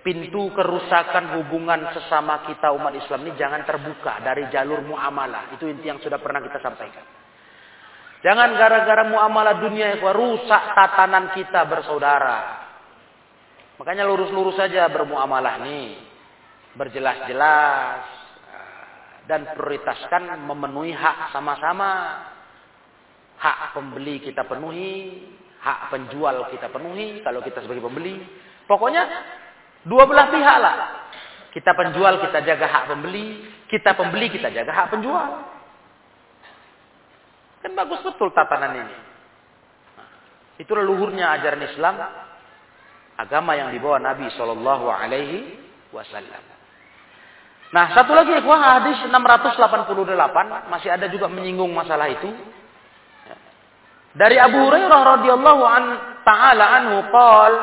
[0.01, 5.53] pintu kerusakan hubungan sesama kita umat Islam ini jangan terbuka dari jalur muamalah.
[5.53, 7.05] Itu inti yang sudah pernah kita sampaikan.
[8.21, 12.69] Jangan gara-gara muamalah dunia yang rusak tatanan kita bersaudara.
[13.81, 15.97] Makanya lurus-lurus saja bermuamalah nih.
[16.77, 18.05] Berjelas-jelas.
[19.25, 22.21] Dan prioritaskan memenuhi hak sama-sama.
[23.41, 25.25] Hak pembeli kita penuhi.
[25.65, 27.25] Hak penjual kita penuhi.
[27.25, 28.21] Kalau kita sebagai pembeli.
[28.69, 29.01] Pokoknya
[29.85, 30.75] dua belah pihak lah.
[31.51, 33.43] Kita penjual, kita jaga hak pembeli.
[33.67, 35.29] Kita pembeli, kita jaga hak penjual.
[37.61, 38.95] Kan bagus betul tatanan ini.
[40.63, 41.95] Itulah luhurnya ajaran Islam
[43.17, 45.59] agama yang dibawa Nabi Shallallahu Alaihi
[45.93, 46.43] Wasallam.
[47.71, 52.27] Nah, satu lagi ikhwah hadis 688 masih ada juga menyinggung masalah itu.
[54.11, 55.83] Dari Abu Hurairah radhiyallahu an
[56.27, 57.53] taala anhu qol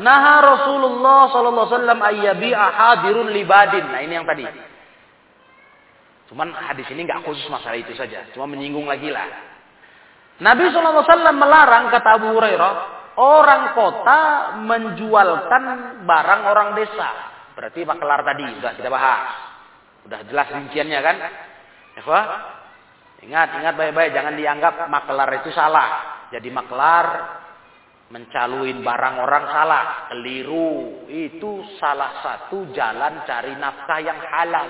[0.00, 3.84] naha Rasulullah sallallahu alaihi wasallam ayyabi'a hadirun libadin.
[3.92, 4.44] Nah, ini yang tadi.
[6.32, 9.24] Cuman hadis ini nggak khusus masalah itu saja, cuma menyinggung lagi lah.
[10.38, 12.72] Nabi SAW melarang kata Abu Hurairah
[13.18, 14.20] orang kota
[14.62, 15.62] menjualkan
[16.06, 17.08] barang orang desa.
[17.58, 19.24] Berarti makelar tadi sudah kita bahas.
[20.06, 21.16] Sudah jelas rinciannya kan?
[21.98, 22.02] Ya,
[23.24, 26.22] ingat, ingat baik-baik jangan dianggap makelar itu salah.
[26.28, 27.06] Jadi makelar
[28.08, 31.04] mencaluin barang orang salah, keliru.
[31.08, 34.68] Itu salah satu jalan cari nafkah yang halal.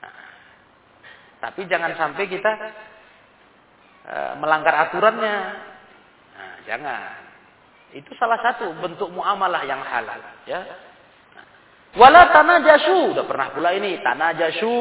[0.00, 0.16] Nah,
[1.44, 2.52] tapi jangan sampai kita
[4.08, 5.36] uh, melanggar aturannya.
[6.64, 7.20] Jangan.
[7.94, 10.60] Itu salah satu bentuk muamalah yang halal, ya.
[11.94, 14.74] Wala tanajasu, udah pernah pula ini, tanajasu.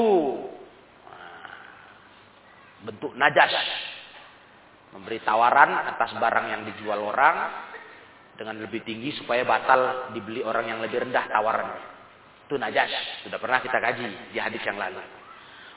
[2.83, 3.51] Bentuk najas.
[4.93, 7.49] Memberi tawaran atas barang yang dijual orang
[8.37, 11.81] dengan lebih tinggi supaya batal dibeli orang yang lebih rendah tawarannya.
[12.45, 12.91] Itu najas.
[13.25, 15.01] Sudah pernah kita kaji di hadis yang lalu.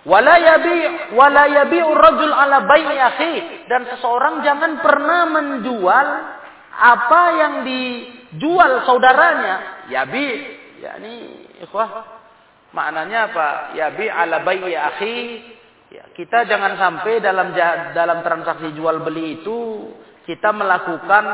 [0.07, 6.09] Wala yabi rajul ala bai'i dan seseorang jangan pernah menjual
[6.71, 9.87] apa yang dijual saudaranya.
[9.91, 10.27] Yabi
[10.79, 11.15] yakni
[11.59, 12.07] ikhwah
[12.71, 13.49] maknanya apa?
[13.75, 15.17] Yabi ala bai'i akhi
[15.93, 17.55] ya, kita jangan sampai dalam
[17.95, 19.91] dalam transaksi jual beli itu
[20.27, 21.25] kita melakukan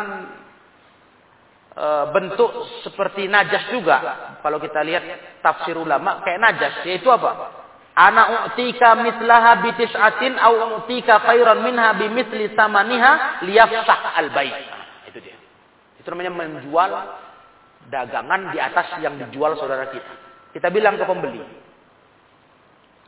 [1.73, 2.51] e, bentuk
[2.85, 3.97] seperti najas juga.
[4.45, 5.05] Kalau kita lihat
[5.41, 7.63] tafsir ulama kayak najas yaitu apa?
[7.93, 14.53] Ana u'tika mislaha bitis'atin au u'tika khairan minha bimithli samaniha liyafsah al-bai'.
[15.13, 15.37] Itu dia.
[16.01, 16.91] Itu namanya menjual
[17.93, 20.13] dagangan di atas yang dijual saudara kita.
[20.57, 21.41] Kita bilang ke pembeli.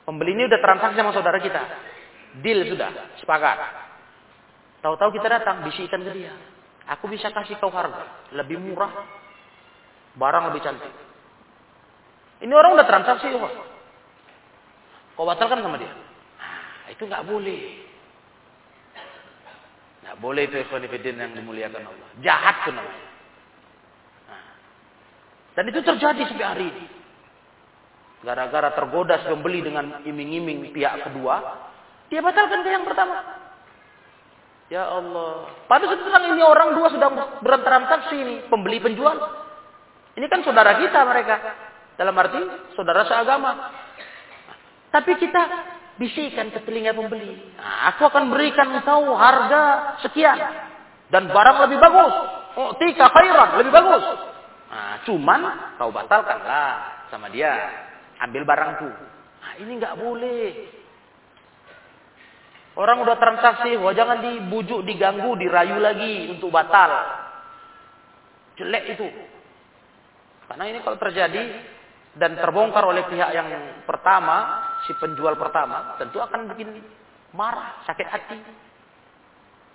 [0.05, 1.63] Pembeli ini udah transaksi sama saudara kita.
[2.45, 3.57] Deal sudah, sepakat.
[4.85, 6.33] Tahu-tahu kita datang, bisikan ke dia.
[6.93, 8.93] Aku bisa kasih kau harga lebih murah,
[10.21, 10.93] barang lebih cantik.
[12.45, 13.53] Ini orang udah transaksi, Pak.
[15.17, 15.89] Kau batalkan sama dia.
[15.89, 17.63] Nah, itu nggak boleh.
[20.05, 22.09] Nggak boleh itu ikhwanifidin yang dimuliakan Allah.
[22.21, 23.07] Jahat itu namanya.
[24.29, 24.49] Nah.
[25.57, 26.85] Dan itu terjadi sampai hari ini.
[28.25, 31.61] Gara-gara tergoda pembeli dengan iming-iming pihak kedua,
[32.09, 33.21] dia batalkan ke yang pertama.
[34.73, 35.53] Ya Allah.
[35.69, 37.09] Pada saat ini orang dua sudah
[37.45, 39.45] bertransaksi ini, pembeli penjual.
[40.17, 41.37] Ini kan saudara kita mereka.
[42.01, 42.41] Dalam arti
[42.75, 43.71] saudara seagama.
[44.89, 45.43] Tapi kita
[46.01, 47.35] bisikan ke telinga pembeli.
[47.55, 50.39] Nah, aku akan berikan engkau harga sekian.
[51.13, 52.15] Dan barang lebih bagus.
[52.55, 54.05] Oh, tika khairan, lebih bagus.
[54.71, 55.41] Nah, cuman
[55.79, 57.53] kau batalkanlah sama dia.
[58.25, 58.89] Ambil barangku.
[58.89, 60.45] Nah, ini nggak boleh.
[62.75, 66.91] Orang udah transaksi, wah jangan dibujuk, diganggu, dirayu lagi untuk batal.
[68.59, 69.07] Jelek itu.
[70.51, 71.43] Karena ini kalau terjadi,
[72.15, 73.49] dan terbongkar oleh pihak yang
[73.87, 76.83] pertama, si penjual pertama, tentu akan bikin
[77.35, 78.39] marah, sakit hati.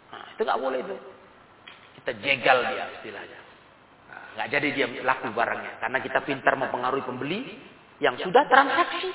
[0.10, 0.96] Nah, itu nggak boleh itu.
[2.00, 3.40] Kita jegal dia istilahnya.
[4.12, 7.40] Nah, nggak jadi dia laku barangnya, karena kita pintar mempengaruhi pembeli
[8.00, 9.12] yang sudah transaksi.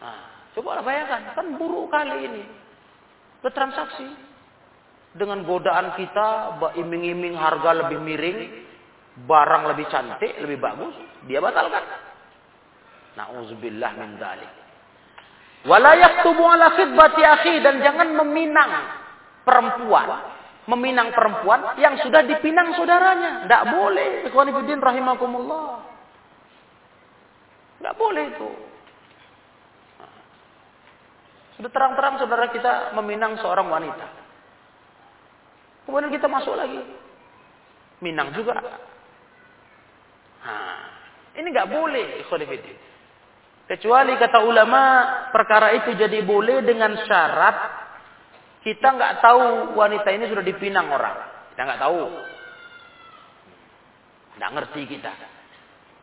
[0.00, 2.44] Nah, coba bayangkan, kan buruk kali ini.
[3.42, 4.06] Bertransaksi
[5.16, 8.38] dengan godaan kita, iming-iming harga lebih miring,
[9.28, 10.94] barang lebih cantik, lebih bagus,
[11.28, 11.84] dia batalkan.
[13.16, 14.52] Nauzubillah min dzalik.
[15.68, 18.72] Wala yaktubu ala khidbati akhi dan jangan meminang
[19.46, 20.08] perempuan,
[20.66, 23.46] meminang perempuan yang sudah dipinang saudaranya.
[23.46, 24.26] Tidak boleh.
[24.26, 25.91] Ikhwan rahimakumullah.
[27.82, 28.48] Tidak boleh itu.
[31.58, 34.06] Sudah terang-terang saudara kita meminang seorang wanita.
[35.90, 36.78] Kemudian kita masuk lagi.
[37.98, 38.54] Minang juga
[41.42, 42.22] ini nggak boleh.
[43.66, 44.82] Kecuali kata ulama,
[45.34, 47.82] perkara itu jadi boleh dengan syarat
[48.62, 51.18] kita nggak tahu wanita ini sudah dipinang orang.
[51.50, 52.02] Kita nggak tahu.
[54.38, 55.12] Tidak ngerti kita.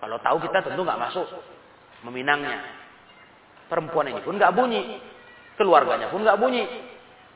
[0.03, 1.27] Kalau tahu kita tentu nggak masuk
[2.06, 2.60] meminangnya.
[3.70, 4.97] Perempuan ini pun nggak bunyi.
[5.60, 6.64] Keluarganya pun nggak bunyi.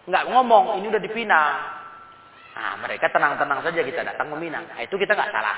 [0.09, 1.55] Nggak ngomong, ini udah dipinang.
[2.53, 4.67] Nah, mereka tenang-tenang saja kita datang meminang.
[4.69, 5.57] Nah, itu kita nggak salah.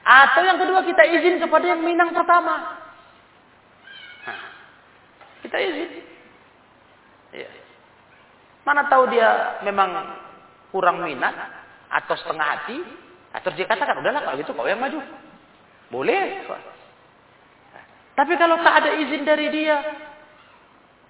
[0.00, 2.78] Atau yang kedua kita izin kepada yang minang pertama.
[4.24, 4.42] Nah,
[5.44, 5.90] kita izin.
[7.36, 7.48] Ya.
[8.64, 9.92] Mana tahu dia memang
[10.72, 11.36] kurang minat
[11.90, 12.78] atau setengah hati,
[13.34, 14.98] atau dia katakan, udahlah kalau gitu kau yang maju.
[15.90, 16.46] Boleh.
[18.20, 19.80] Tapi kalau tak ada izin dari dia,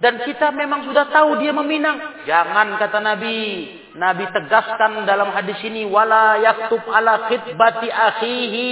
[0.01, 2.23] dan kita memang sudah tahu dia meminang.
[2.23, 3.67] Jangan kata Nabi.
[3.99, 5.83] Nabi tegaskan dalam hadis ini.
[5.85, 8.71] Wala yaktub ala khidbati akhihi.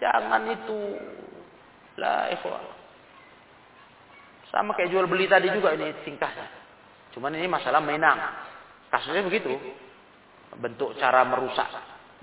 [0.00, 0.80] Jangan itu.
[2.02, 2.64] La ikhwan.
[4.50, 6.48] Sama kayak jual beli tadi juga ini tingkahnya.
[7.14, 8.18] Cuman ini masalah menang.
[8.90, 9.52] Kasusnya begitu.
[10.58, 11.68] Bentuk cara merusak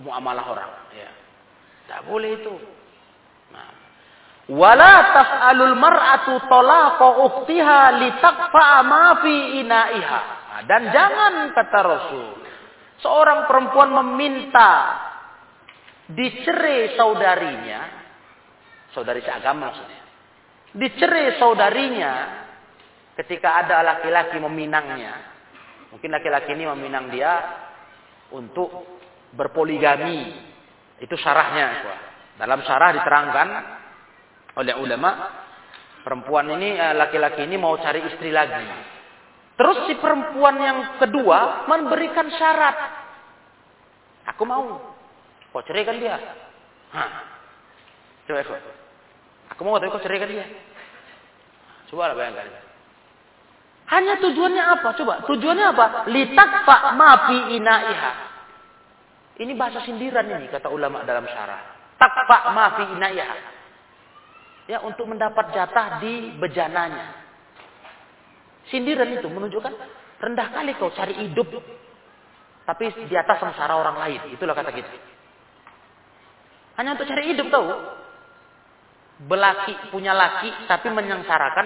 [0.03, 0.71] muamalah orang.
[0.97, 1.13] Ya.
[1.85, 2.76] Tidak boleh itu.
[4.47, 7.79] Wala tas'alul mar'atu talaqa ukhtiha
[8.87, 10.21] ma fi inaiha.
[10.47, 12.27] Nah, dan jangan kata Rasul,
[13.03, 15.03] seorang perempuan meminta
[16.07, 17.81] dicerai saudarinya,
[18.95, 20.01] saudari seagama maksudnya.
[20.71, 22.13] Dicerai saudarinya
[23.19, 25.35] ketika ada laki-laki meminangnya.
[25.91, 27.33] Mungkin laki-laki ini meminang dia
[28.31, 28.71] untuk
[29.35, 30.47] berpoligami.
[31.03, 31.67] Itu syarahnya.
[32.39, 33.47] Dalam syarah diterangkan
[34.57, 35.09] oleh ulama
[36.01, 38.65] perempuan ini eh, laki-laki ini mau cari istri lagi.
[39.57, 42.77] Terus si perempuan yang kedua memberikan syarat.
[44.33, 44.93] Aku mau.
[45.53, 46.17] Kau ceraikan dia.
[46.93, 47.11] Hah.
[48.29, 48.61] Coba ikut.
[49.55, 50.45] Aku mau tapi kau ceraikan dia.
[51.89, 52.45] Coba lah bayangkan.
[53.87, 54.89] Hanya tujuannya apa?
[54.99, 55.25] Coba.
[55.25, 55.85] Tujuannya apa?
[56.11, 58.13] Litakfa mafi inaiha.
[59.37, 61.61] Ini bahasa sindiran ini kata ulama dalam syarah.
[61.97, 63.56] Takfa mafi inaiha
[64.67, 67.25] ya untuk mendapat jatah di bejananya.
[68.67, 69.73] Sindiran itu menunjukkan
[70.19, 71.47] rendah kali kau cari hidup
[72.67, 74.21] tapi di atas sengsara orang lain.
[74.35, 74.91] Itulah kata kita.
[76.75, 77.67] Hanya untuk cari hidup tahu.
[79.17, 81.65] Belaki punya laki tapi menyengsarakan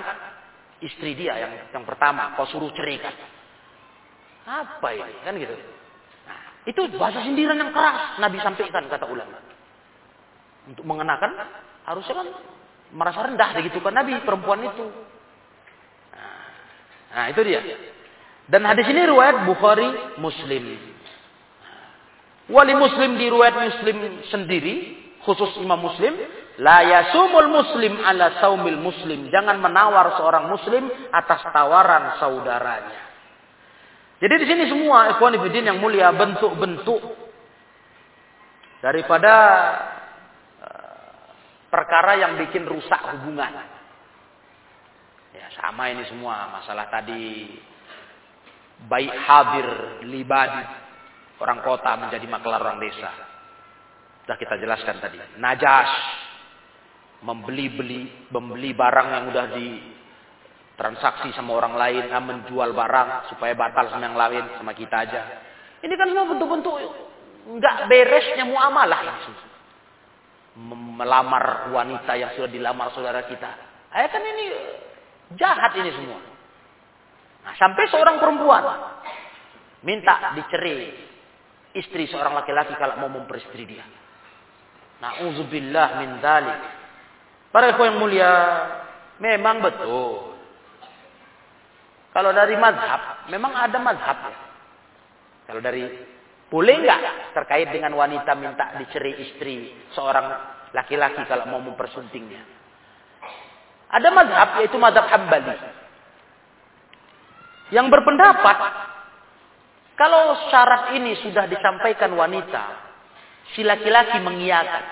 [0.80, 3.12] istri dia yang yang pertama kau suruh ceraikan.
[4.45, 5.14] Apa ini?
[5.26, 5.58] Kan gitu.
[6.30, 6.39] Nah,
[6.70, 9.41] itu bahasa sindiran yang keras Nabi sampaikan kata ulama.
[10.70, 11.34] Untuk mengenakan
[11.89, 12.28] harusnya kan
[12.91, 14.85] merasa rendah begitu kan Nabi perempuan itu.
[16.11, 16.45] Nah,
[17.15, 17.61] nah, itu dia.
[18.51, 20.63] Dan hadis ini riwayat Bukhari Muslim.
[22.51, 24.75] Wali Muslim di riwayat Muslim sendiri,
[25.23, 26.19] khusus Imam Muslim,
[26.59, 29.31] la yasumul muslim ala saumil muslim.
[29.31, 33.01] Jangan menawar seorang muslim atas tawaran saudaranya.
[34.21, 37.01] Jadi di sini semua ikhwan yang mulia bentuk-bentuk
[38.85, 39.33] daripada
[41.72, 43.63] perkara yang bikin rusak hubungan.
[45.32, 47.47] Ya, sama ini semua masalah tadi
[48.91, 49.67] baik hadir
[50.03, 50.65] libadi
[51.39, 53.09] orang kota menjadi maklar orang desa.
[54.28, 55.17] Sudah kita jelaskan tadi.
[55.39, 55.89] Najas
[57.24, 59.67] membeli-beli membeli barang yang udah di
[60.76, 65.22] transaksi sama orang lain, menjual barang supaya batal sama yang lain sama kita aja.
[65.82, 66.76] Ini kan semua bentuk-bentuk
[67.41, 69.34] nggak beresnya muamalah langsung
[70.60, 73.52] melamar wanita yang sudah dilamar saudara kita.
[73.91, 74.45] Ayah kan ini
[75.39, 76.20] jahat ini semua.
[77.41, 78.64] Nah, sampai seorang perempuan
[79.82, 80.91] minta dicerai
[81.74, 83.86] istri seorang laki-laki kalau mau memperistri dia.
[85.02, 86.60] Nauzubillah min dzalik.
[87.52, 88.34] Para ikhwan yang mulia,
[89.20, 90.39] memang betul.
[92.12, 94.38] Kalau dari mazhab, memang ada mazhab ya.
[95.47, 95.84] Kalau dari
[96.52, 100.36] boleh nggak terkait dengan wanita minta dicerai istri seorang
[100.76, 102.43] laki-laki kalau mau mempersuntingnya?
[103.88, 105.56] Ada mazhab yaitu mazhab Hambali.
[107.72, 108.58] Yang berpendapat
[109.95, 112.64] kalau syarat ini sudah disampaikan wanita,
[113.56, 114.84] si laki-laki mengiyakan,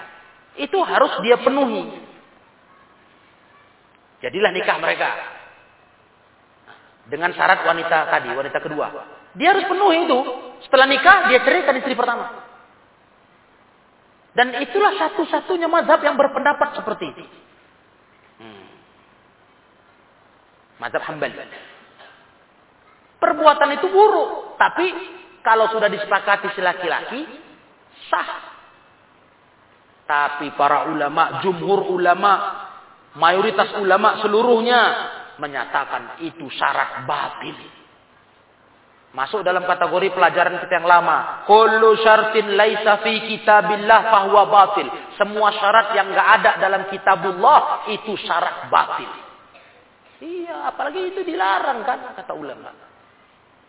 [0.63, 1.91] itu harus dia penuhi.
[4.23, 5.09] Jadilah nikah mereka.
[7.09, 8.87] Dengan syarat wanita tadi, wanita kedua.
[9.37, 10.19] Dia harus penuhi itu.
[10.65, 12.49] Setelah nikah, dia ceraikan istri pertama.
[14.33, 17.23] Dan itulah satu-satunya mazhab yang berpendapat seperti itu.
[18.39, 18.65] Hmm.
[20.79, 21.35] Mazhab Hambali.
[23.19, 24.55] Perbuatan itu buruk.
[24.55, 24.85] Tapi
[25.43, 27.21] kalau sudah disepakati si laki-laki,
[28.07, 28.31] sah.
[30.07, 32.65] Tapi para ulama, jumhur ulama,
[33.19, 34.81] mayoritas ulama seluruhnya
[35.37, 37.78] menyatakan itu syarat batil.
[39.09, 41.41] Masuk dalam kategori pelajaran kita yang lama.
[41.49, 44.85] Kullu syartin laisa fi kitabillah fahuwa batil.
[45.17, 49.09] Semua syarat yang enggak ada dalam kitabullah itu syarat batil.
[50.19, 52.69] Iya, apalagi itu dilarang kan kata ulama.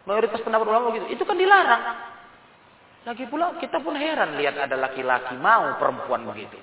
[0.04, 1.08] Mayoritas pendapat ulama begitu.
[1.16, 1.82] Itu kan dilarang.
[3.08, 6.60] Lagi pula kita pun heran lihat ada laki-laki mau perempuan begitu.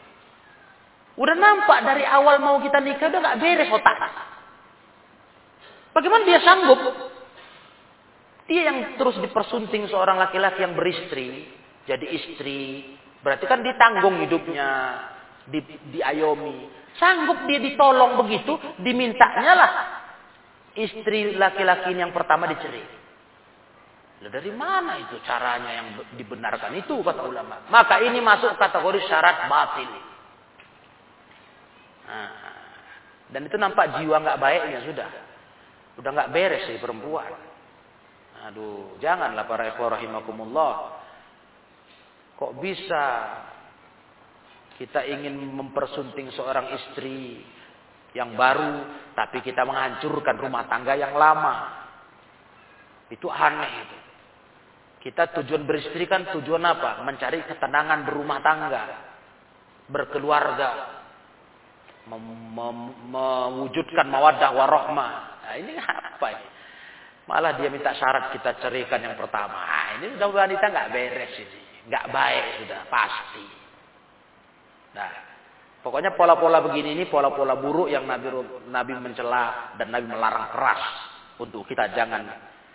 [1.18, 3.98] Udah nampak dari awal mau kita nikah udah gak beres otak.
[5.98, 6.78] Bagaimana dia sanggup
[8.48, 11.46] dia yang terus dipersunting seorang laki-laki yang beristri,
[11.84, 14.70] jadi istri, berarti kan ditanggung hidupnya,
[15.48, 15.60] di,
[15.92, 16.72] diayomi.
[16.98, 19.72] Sanggup dia ditolong begitu, dimintanya lah
[20.78, 22.96] istri laki-laki yang pertama dicerai.
[24.18, 25.88] Nah, dari mana itu caranya yang
[26.18, 27.70] dibenarkan itu kata ulama.
[27.70, 29.92] Maka ini masuk kategori syarat batil.
[32.08, 32.32] Nah,
[33.30, 35.10] dan itu nampak jiwa nggak baiknya sudah.
[36.02, 37.30] Udah nggak beres sih perempuan.
[38.46, 40.74] Aduh, janganlah para ikhwah rahimakumullah.
[42.38, 43.04] Kok bisa
[44.78, 47.42] kita ingin mempersunting seorang istri
[48.14, 48.86] yang baru,
[49.18, 51.86] tapi kita menghancurkan rumah tangga yang lama.
[53.10, 53.98] Itu aneh itu.
[55.08, 57.02] Kita tujuan beristri kan tujuan apa?
[57.02, 58.84] Mencari ketenangan berumah tangga,
[59.90, 60.72] berkeluarga,
[62.06, 62.24] mem
[62.54, 62.78] mem
[63.10, 65.12] mewujudkan mawaddah warohmah.
[65.48, 66.57] Nah, ini apa ini?
[67.28, 69.60] Malah dia minta syarat kita ceraikan yang pertama.
[69.60, 71.60] Ah, ini sudah wanita nggak beres ini.
[71.92, 73.46] Nggak baik sudah, pasti.
[74.96, 75.12] Nah,
[75.84, 78.32] pokoknya pola-pola begini ini pola-pola buruk yang Nabi
[78.72, 80.84] Nabi mencela dan Nabi melarang keras
[81.44, 82.24] untuk kita jangan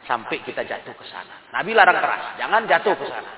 [0.05, 1.49] sampai kita jatuh ke sana.
[1.57, 3.33] Nabi larang keras, jangan jatuh ke sana.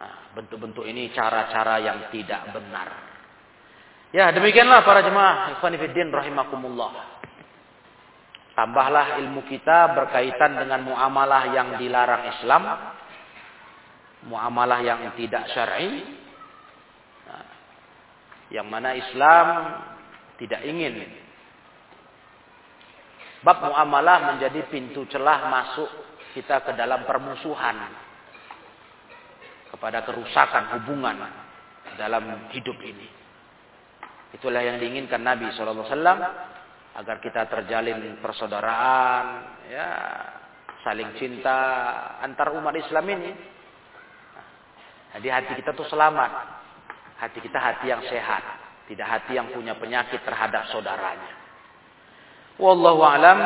[0.00, 2.88] Nah, bentuk-bentuk ini cara-cara yang tidak benar.
[4.10, 7.19] Ya, demikianlah para jemaah ikhwan fillah rahimakumullah.
[8.60, 12.62] Tambahlah ilmu kita berkaitan dengan muamalah yang dilarang Islam.
[14.28, 16.04] Muamalah yang tidak syar'i.
[18.52, 19.46] Yang mana Islam
[20.36, 21.08] tidak ingin.
[23.40, 25.88] Bab muamalah menjadi pintu celah masuk
[26.36, 27.80] kita ke dalam permusuhan.
[29.72, 31.16] Kepada kerusakan hubungan
[31.96, 33.08] dalam hidup ini.
[34.36, 35.88] Itulah yang diinginkan Nabi SAW
[36.98, 39.26] agar kita terjalin persaudaraan,
[39.70, 39.90] ya,
[40.82, 41.58] saling cinta
[42.24, 43.32] antar umat Islam ini.
[45.18, 46.30] Jadi hati kita tuh selamat.
[47.20, 48.42] Hati kita hati yang sehat,
[48.88, 51.40] tidak hati yang punya penyakit terhadap saudaranya.
[52.60, 53.38] Wallahu alam.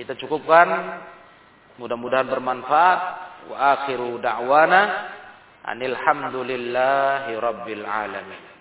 [0.00, 0.68] Kita cukupkan.
[1.76, 3.00] Mudah-mudahan bermanfaat.
[3.52, 4.80] Wa akhiru da'wana
[5.68, 8.55] anil hamdulillahi rabbil alamin.